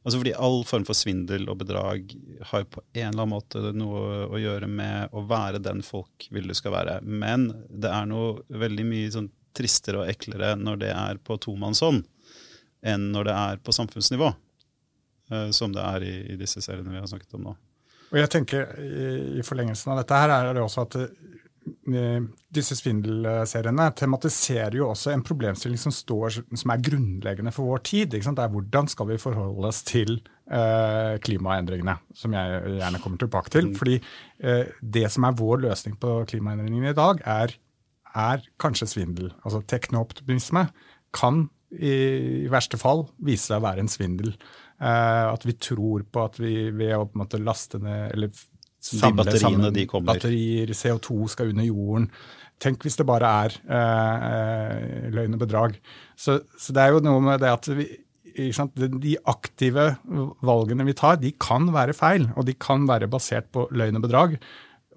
Altså 0.01 0.17
fordi 0.17 0.33
All 0.33 0.63
form 0.65 0.87
for 0.89 0.97
svindel 0.97 1.45
og 1.53 1.59
bedrag 1.61 2.15
har 2.53 2.65
på 2.73 2.81
en 2.95 3.11
eller 3.11 3.21
annen 3.21 3.35
måte 3.35 3.61
noe 3.77 4.25
å 4.33 4.41
gjøre 4.41 4.69
med 4.71 5.13
å 5.13 5.25
være 5.29 5.61
den 5.61 5.83
folk 5.85 6.29
vil 6.33 6.49
du 6.49 6.57
skal 6.57 6.73
være. 6.73 7.01
Men 7.05 7.51
det 7.69 7.91
er 7.93 8.09
noe 8.09 8.41
veldig 8.49 8.87
mye 8.89 9.11
sånn 9.13 9.29
tristere 9.57 10.01
og 10.01 10.09
eklere 10.09 10.55
når 10.57 10.81
det 10.85 10.93
er 10.95 11.21
på 11.21 11.37
tomannshånd, 11.45 12.07
enn 12.87 13.11
når 13.13 13.29
det 13.29 13.35
er 13.37 13.61
på 13.61 13.75
samfunnsnivå. 13.77 14.31
Uh, 15.31 15.51
som 15.55 15.71
det 15.71 15.83
er 15.85 16.03
i, 16.03 16.15
i, 16.33 16.37
disse 16.41 16.59
seriene 16.65 16.91
vi 16.91 16.99
har 16.99 17.07
snakket 17.07 17.37
om 17.37 17.45
nå. 17.51 17.53
Og 18.11 18.17
jeg 18.19 18.31
tenker 18.33 18.65
I, 18.83 19.11
i 19.39 19.45
forlengelsen 19.47 19.93
av 19.93 20.01
dette 20.01 20.17
her 20.17 20.33
er 20.35 20.49
det 20.57 20.65
også 20.65 20.89
at 20.89 20.97
Eh, 20.99 21.30
disse 21.81 22.77
svindelseriene 22.77 23.87
tematiserer 23.97 24.77
jo 24.77 24.91
også 24.91 25.15
en 25.15 25.23
problemstilling 25.25 25.81
som, 25.81 25.95
står, 25.95 26.43
som 26.45 26.73
er 26.75 26.83
grunnleggende 26.85 27.53
for 27.57 27.71
vår 27.73 27.83
tid. 27.89 28.11
Det 28.13 28.21
er 28.21 28.53
hvordan 28.53 28.91
skal 28.91 29.09
vi 29.09 29.21
forholde 29.21 29.71
oss 29.71 29.81
til 29.89 30.19
uh, 30.53 31.17
klimaendringene, 31.25 31.97
som 32.13 32.37
jeg 32.37 32.77
gjerne 32.77 33.01
kommer 33.01 33.23
tilbake 33.23 33.55
til. 33.55 33.71
Mm. 33.71 33.79
Fordi 33.81 33.97
uh, 34.45 34.67
det 34.81 35.07
som 35.15 35.25
er 35.25 35.39
vår 35.41 35.65
løsning 35.65 35.97
på 36.01 36.19
klimaendringene 36.31 36.93
i 36.93 36.99
dag, 37.01 37.25
er, 37.25 37.57
er 38.13 38.45
kanskje 38.61 38.91
svindel. 38.93 39.33
Altså 39.41 39.65
teknooptimisme 39.65 40.69
kan 41.17 41.47
i, 41.71 42.47
verste 42.51 42.77
fall 42.81 43.07
vise 43.25 43.49
seg 43.49 43.61
å 43.61 43.69
være 43.71 43.87
en 43.87 43.91
svindel. 43.91 44.35
At 44.81 45.43
vi 45.45 45.53
tror 45.61 46.07
på 46.09 46.23
at 46.25 46.39
vi 46.41 46.71
ved 46.73 46.95
å 46.97 47.05
på 47.05 47.19
en 47.19 47.21
måte 47.21 47.39
laste 47.45 47.77
ned 47.83 48.15
eller 48.15 48.31
samle 48.81 49.39
sammen 49.39 49.73
de 49.75 49.87
batterier, 49.87 50.73
CO2 50.77 51.29
skal 51.33 51.53
under 51.53 51.67
jorden. 51.69 52.07
Tenk 52.61 52.85
hvis 52.85 52.99
det 53.01 53.09
bare 53.09 53.29
er 53.45 53.57
eh, 53.73 55.11
løgn 55.15 55.37
og 55.37 55.43
bedrag. 55.43 55.77
Så, 56.17 56.43
så, 56.61 56.75
det 56.77 56.83
er 56.83 56.95
jo 56.95 57.05
noe 57.05 57.21
med 57.25 57.41
det 57.41 57.53
at 57.53 57.69
vi, 57.73 57.87
de 59.01 59.15
aktive 59.29 59.87
valgene 60.47 60.87
vi 60.89 60.97
tar, 60.97 61.21
de 61.21 61.33
kan 61.41 61.71
være 61.73 61.97
feil, 61.97 62.29
og 62.37 62.49
de 62.49 62.57
kan 62.61 62.85
være 62.89 63.09
basert 63.13 63.49
på 63.55 63.67
løgn 63.73 64.01
og 64.01 64.05
bedrag. 64.05 64.37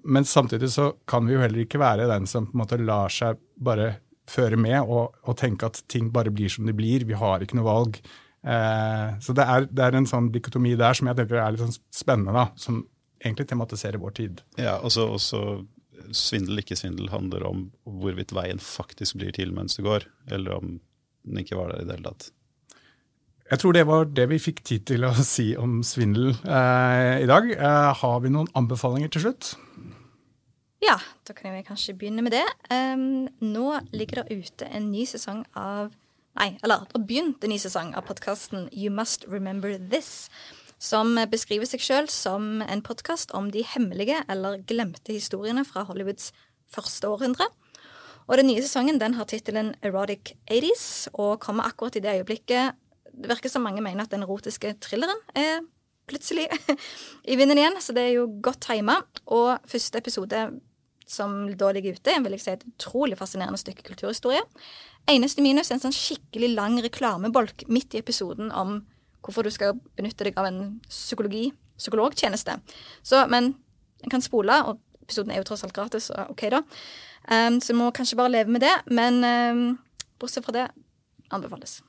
Men 0.04 0.28
samtidig 0.28 0.68
så 0.74 0.90
kan 1.08 1.24
vi 1.24 1.36
jo 1.36 1.40
heller 1.40 1.64
ikke 1.64 1.80
være 1.80 2.08
den 2.10 2.28
som 2.28 2.50
på 2.50 2.56
en 2.56 2.64
måte 2.64 2.80
lar 2.80 3.12
seg 3.12 3.40
bare 3.56 3.94
føre 4.28 4.56
med 4.56 4.80
og, 4.80 5.16
og, 5.24 5.34
tenke 5.36 5.68
at 5.68 5.82
ting 5.90 6.10
bare 6.12 6.32
blir 6.32 6.52
som 6.52 6.68
de 6.68 6.76
blir. 6.76 7.04
Vi 7.08 7.16
har 7.16 7.44
ikke 7.44 7.58
noe 7.58 7.68
valg. 7.68 7.98
Eh, 8.44 9.08
så 9.24 9.36
det 9.36 9.44
er, 9.48 9.68
det 9.70 9.84
er, 9.84 9.96
en 9.96 10.08
sånn 10.08 10.30
dikotomi 10.32 10.74
der 10.80 10.96
som 10.96 11.08
jeg 11.08 11.20
tenker 11.20 11.40
er 11.40 11.54
litt 11.54 11.64
sånn 11.64 11.78
spennende, 11.92 12.34
da, 12.36 12.46
som 12.60 12.82
egentlig 13.24 13.48
tematiserer 13.50 14.00
vår 14.02 14.14
tid. 14.20 14.44
Ja, 14.60 14.78
også, 14.84 15.08
også 15.16 15.42
svindel, 16.14 16.60
ikke 16.60 16.76
svindel, 16.78 17.10
handler 17.12 17.46
om 17.48 17.66
hvorvidt 17.84 18.34
veien 18.36 18.60
faktisk 18.62 19.18
blir 19.20 19.34
til 19.34 19.54
mens 19.56 19.78
du 19.78 19.84
går, 19.86 20.06
eller 20.34 20.58
om 20.58 20.78
den 21.24 21.40
ikke 21.40 21.58
var 21.58 21.72
der 21.72 21.82
i 21.82 21.88
det 21.88 21.98
hele 21.98 22.10
tatt. 22.10 22.30
Jeg 23.50 23.60
tror 23.60 23.74
det 23.76 23.84
var 23.86 24.06
det 24.08 24.24
vi 24.30 24.40
fikk 24.40 24.62
tid 24.64 24.86
til 24.88 25.04
å 25.06 25.12
si 25.34 25.52
om 25.60 25.82
svindel 25.86 26.32
eh, 26.32 27.24
i 27.24 27.28
dag. 27.28 27.50
Eh, 27.54 27.90
har 28.00 28.22
vi 28.24 28.32
noen 28.32 28.48
anbefalinger 28.56 29.12
til 29.12 29.28
slutt? 29.28 29.54
Ja, 30.84 30.98
da 31.24 31.32
kan 31.36 31.54
vi 31.54 31.64
kanskje 31.64 31.94
begynne 31.96 32.24
med 32.24 32.34
det. 32.34 32.44
Um, 32.68 33.24
nå 33.40 33.78
ligger 33.94 34.22
det 34.22 34.40
ute 34.44 34.68
en 34.68 34.90
ny 34.92 35.06
sesong 35.08 35.44
av 35.56 35.94
Nei, 36.34 36.56
eller 36.66 36.82
det 36.82 36.96
har 36.96 37.02
begynt 37.06 37.44
en 37.46 37.52
ny 37.52 37.60
sesong 37.62 37.92
av 37.94 38.08
podkasten 38.08 38.64
You 38.74 38.90
Must 38.90 39.22
Remember 39.30 39.76
This. 39.78 40.26
Som 40.84 41.16
beskriver 41.32 41.68
seg 41.68 41.80
sjøl 41.80 42.08
som 42.12 42.60
en 42.60 42.84
podkast 42.84 43.32
om 43.36 43.48
de 43.54 43.62
hemmelige 43.64 44.18
eller 44.28 44.60
glemte 44.68 45.14
historiene 45.14 45.64
fra 45.64 45.86
Hollywoods 45.88 46.32
første 46.68 47.08
århundre. 47.08 47.48
Og 48.28 48.36
Den 48.36 48.48
nye 48.48 48.60
sesongen 48.64 49.00
den 49.00 49.16
har 49.16 49.28
tittelen 49.28 49.74
Erotic 49.84 50.34
80s 50.50 51.08
og 51.12 51.40
kommer 51.40 51.68
akkurat 51.68 51.96
i 51.96 52.04
det 52.04 52.18
øyeblikket 52.20 52.80
det 53.14 53.30
virker 53.30 53.52
som 53.52 53.62
mange 53.62 53.82
mener 53.84 54.04
at 54.04 54.12
den 54.12 54.24
erotiske 54.26 54.74
thrilleren 54.82 55.20
er 55.38 55.62
plutselig 56.10 56.48
i 57.30 57.36
vinden 57.38 57.58
igjen, 57.58 57.76
så 57.80 57.94
det 57.96 58.08
er 58.08 58.16
jo 58.18 58.28
godt 58.42 58.64
tima. 58.66 58.98
Og 59.26 59.58
første 59.70 60.00
episode 60.02 60.48
som 61.06 61.44
da 61.60 61.70
ligger 61.72 61.96
ute, 61.96 62.16
vil 62.24 62.34
jeg 62.34 62.42
si 62.42 62.50
et 62.54 62.66
utrolig 62.66 63.16
fascinerende 63.20 63.60
stykke 63.60 63.84
kulturhistorie. 63.86 64.42
Eneste 65.10 65.44
minus 65.44 65.70
er 65.70 65.78
en 65.78 65.84
sånn 65.84 65.96
skikkelig 65.96 66.54
lang 66.56 66.78
reklamebolk 66.84 67.66
midt 67.68 67.94
i 67.94 68.00
episoden 68.00 68.50
om 68.52 68.80
hvorfor 69.24 69.46
du 69.46 69.52
skal 69.54 69.78
benytte 69.96 70.26
deg 70.26 70.36
av 70.40 70.48
en 70.50 70.60
psykologi, 70.88 71.48
psykologtjeneste. 71.80 72.58
Så, 73.02 73.24
men 73.32 73.54
en 74.04 74.12
kan 74.12 74.24
spole, 74.24 74.58
og 74.68 74.80
episoden 75.04 75.32
er 75.32 75.40
jo 75.40 75.48
tross 75.48 75.64
alt 75.64 75.76
gratis, 75.76 76.10
så 76.10 76.26
OK, 76.32 76.46
da. 76.52 76.62
Um, 77.24 77.58
så 77.64 77.76
må 77.76 77.88
kanskje 77.96 78.18
bare 78.20 78.34
leve 78.34 78.52
med 78.52 78.64
det. 78.64 78.74
Men 78.92 79.24
um, 79.24 79.66
bortsett 80.20 80.44
fra 80.46 80.56
det 80.56 80.68
anbefales. 81.32 81.80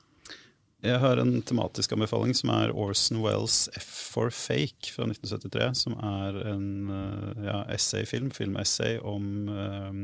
Jeg 0.84 1.00
har 1.02 1.18
en 1.18 1.40
tematisk 1.42 1.94
anbefaling 1.96 2.36
som 2.36 2.52
er 2.52 2.72
Orson 2.76 3.22
Wells' 3.24 3.64
F 3.80 3.88
for 4.12 4.30
Fake 4.30 4.92
fra 4.94 5.08
1973. 5.08 5.70
Som 5.80 5.96
er 5.98 6.36
en 6.52 6.66
eh, 6.92 7.46
ja, 7.48 7.62
essayfilm, 7.74 8.28
filmessay 8.30 9.00
om 9.00 9.48
um, 9.48 10.02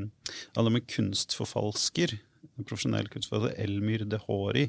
alle 0.59 0.73
med 0.75 0.89
kunstforfalsker. 0.91 2.17
Profesjonell 2.61 3.09
kunstforfatter, 3.13 3.57
Elmyr 3.65 4.05
Dehori. 4.09 4.69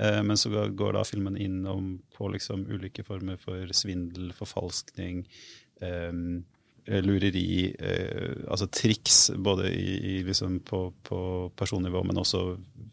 Uh, 0.00 0.20
men 0.26 0.38
så 0.40 0.66
går 0.68 0.96
da 0.96 1.04
filmen 1.06 1.36
innom 1.40 1.98
på 2.16 2.30
liksom 2.32 2.66
ulike 2.70 3.04
former 3.06 3.40
for 3.40 3.70
svindel, 3.76 4.32
forfalskning. 4.36 5.26
Eh, 5.80 6.12
lureri, 6.86 7.74
eh, 7.78 8.44
altså 8.48 8.66
triks, 8.72 9.30
både 9.36 9.70
i, 9.72 9.96
i 10.10 10.14
liksom 10.26 10.60
på, 10.66 10.86
på, 11.06 11.20
personnivå, 11.56 12.02
men 12.06 12.20
også 12.20 12.44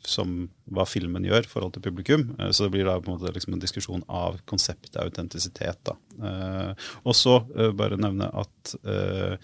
som 0.08 0.48
hva 0.72 0.86
filmen 0.88 1.26
gjør 1.26 1.46
i 1.46 1.50
forhold 1.50 1.74
til 1.76 1.86
publikum. 1.88 2.28
Eh, 2.40 2.52
så 2.52 2.68
det 2.68 2.76
blir 2.76 2.88
da 2.88 2.98
på 3.00 3.12
en 3.12 3.18
måte 3.18 3.34
liksom 3.34 3.56
en 3.56 3.64
diskusjon 3.64 4.04
av 4.08 4.40
konseptet 4.50 5.00
autentisitet. 5.02 5.94
Eh, 6.18 6.72
og 7.06 7.16
så 7.18 7.40
eh, 7.58 7.74
bare 7.78 8.00
nevne 8.00 8.30
at 8.34 8.78
eh, 8.84 9.36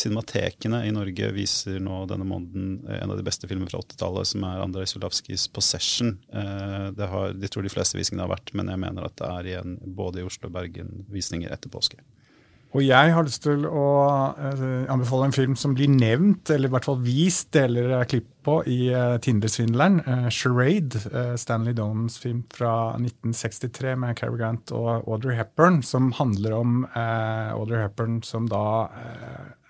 Cinematekene 0.00 0.84
i 0.86 0.92
Norge 0.94 1.26
viser 1.36 1.80
nå 1.82 2.04
denne 2.08 2.24
måneden 2.24 2.86
en 2.94 3.10
av 3.12 3.18
de 3.18 3.24
beste 3.26 3.48
filmene 3.50 3.68
fra 3.68 3.82
80-tallet, 3.82 4.30
som 4.30 4.46
er 4.48 4.62
Andrej 4.62 4.88
Sulavskijs 4.94 5.48
'Possession'. 5.52 6.14
det 6.96 7.08
har, 7.10 7.34
de 7.36 7.50
tror 7.50 7.66
de 7.66 7.72
fleste 7.74 7.98
visningene 7.98 8.24
har 8.24 8.32
vært, 8.32 8.54
men 8.56 8.70
jeg 8.72 8.80
mener 8.80 9.04
at 9.04 9.18
det 9.20 9.28
er 9.28 9.50
igjen 9.50 9.76
både 9.84 10.22
i 10.22 10.24
Oslo 10.24 10.48
og 10.48 10.54
Bergen 10.56 11.04
visninger 11.12 11.52
etter 11.52 11.68
påske. 11.74 12.00
Og 12.70 12.84
jeg 12.86 13.14
har 13.16 13.24
lyst 13.26 13.42
til 13.42 13.64
å 13.66 13.86
uh, 14.30 14.60
anbefale 14.92 15.26
en 15.26 15.34
film 15.34 15.56
som 15.58 15.72
blir 15.74 15.90
nevnt, 15.90 16.52
eller 16.54 16.70
i 16.70 16.74
hvert 16.74 16.86
fall 16.86 17.00
vist 17.02 17.48
deler 17.56 17.96
av 17.96 18.04
klipp 18.10 18.28
på 18.46 18.60
i 18.70 18.92
uh, 18.94 19.16
Tinder-svindleren. 19.22 19.98
Uh, 20.06 20.28
'Charade', 20.30 21.00
Stanley 21.40 21.74
Donans 21.74 22.20
film 22.22 22.44
fra 22.54 22.94
1963 23.00 23.96
med 23.98 24.14
Cary 24.20 24.38
Grant 24.38 24.70
og 24.76 25.02
Audrey 25.02 25.34
Hepburn, 25.40 25.80
som 25.82 26.12
handler 26.20 26.54
om 26.60 26.84
Audrey 26.94 27.82
Hepburn 27.82 28.20
som 28.26 28.46
da 28.50 28.62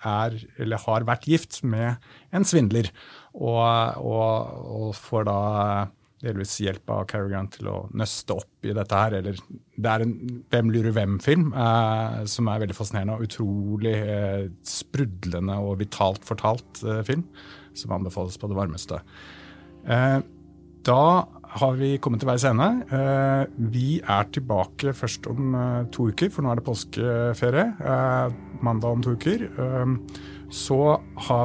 er, 0.04 0.36
eller 0.60 0.84
har 0.84 1.08
vært 1.08 1.28
gift 1.28 1.62
med 1.64 1.96
en 2.36 2.44
svindler, 2.44 2.92
og, 3.32 3.64
og, 4.00 4.60
og 4.76 4.92
får 4.98 5.26
da 5.28 5.40
delvis 6.20 6.58
hjelp 6.60 6.90
av 6.92 7.06
Cary 7.10 7.30
Grant 7.32 7.54
til 7.56 7.70
å 7.70 7.76
nøste 7.96 8.36
opp 8.36 8.68
i 8.68 8.74
dette 8.76 9.02
her. 9.02 9.16
Eller 9.20 9.38
det 9.40 9.92
er 9.92 10.04
en 10.04 10.14
Hvem 10.52 10.72
lurer 10.74 10.94
hvem-film 10.96 11.50
eh, 11.54 12.20
som 12.30 12.50
er 12.50 12.62
veldig 12.64 12.76
fascinerende 12.76 13.16
og 13.16 13.26
utrolig 13.28 13.94
eh, 13.98 14.48
sprudlende 14.66 15.56
og 15.64 15.78
vitalt 15.80 16.26
fortalt 16.28 16.82
eh, 16.84 17.02
film, 17.06 17.24
som 17.76 17.94
anbefales 17.96 18.38
på 18.40 18.50
det 18.50 18.58
varmeste. 18.58 19.00
Eh, 19.86 20.18
da 20.86 21.04
har 21.60 21.78
vi 21.78 21.96
kommet 22.02 22.22
til 22.22 22.30
veis 22.30 22.44
ende. 22.46 22.68
Eh, 22.94 23.44
vi 23.72 24.00
er 24.00 24.28
tilbake 24.34 24.94
først 24.96 25.26
om 25.30 25.54
eh, 25.56 25.86
to 25.94 26.10
uker, 26.12 26.30
for 26.34 26.44
nå 26.44 26.52
er 26.52 26.60
det 26.60 26.66
påskeferie. 26.68 27.66
mandag 28.60 28.90
om 28.92 29.02
to 29.02 29.16
uker. 29.16 29.48
Så 30.50 31.00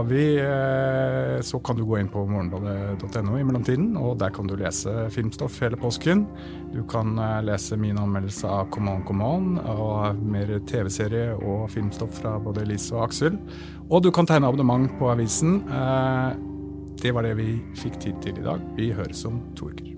vi 0.07 0.37
eh, 0.37 1.41
Så 1.41 1.59
kan 1.59 1.75
du 1.75 1.85
gå 1.85 1.99
inn 1.99 2.09
på 2.09 2.25
morgenbladet.no 2.25 3.37
i 3.37 3.43
mellomtiden, 3.45 3.93
og 4.01 4.17
der 4.19 4.33
kan 4.33 4.49
du 4.49 4.55
lese 4.57 5.09
filmstoff 5.13 5.59
hele 5.61 5.77
påsken. 5.77 6.25
Du 6.73 6.81
kan 6.89 7.13
eh, 7.21 7.43
lese 7.45 7.77
min 7.77 7.99
anmeldelse 8.01 8.49
av 8.49 8.71
Come 8.73 8.97
On 9.25 9.59
og 9.61 10.21
mer 10.25 10.57
TV-serie 10.65 11.35
og 11.37 11.69
filmstoff 11.73 12.17
fra 12.21 12.37
både 12.41 12.65
Elise 12.65 12.95
og 12.97 13.05
Aksel. 13.09 13.37
Og 13.89 14.01
du 14.01 14.11
kan 14.11 14.25
tegne 14.25 14.49
abonnement 14.49 14.89
på 14.99 15.11
avisen. 15.13 15.61
Eh, 15.69 16.31
det 17.03 17.13
var 17.13 17.27
det 17.27 17.37
vi 17.37 17.59
fikk 17.77 18.01
tid 18.01 18.23
til 18.25 18.41
i 18.41 18.47
dag. 18.47 18.63
Vi 18.79 18.93
høres 18.95 19.25
om 19.29 19.43
to 19.55 19.69
uker. 19.69 19.94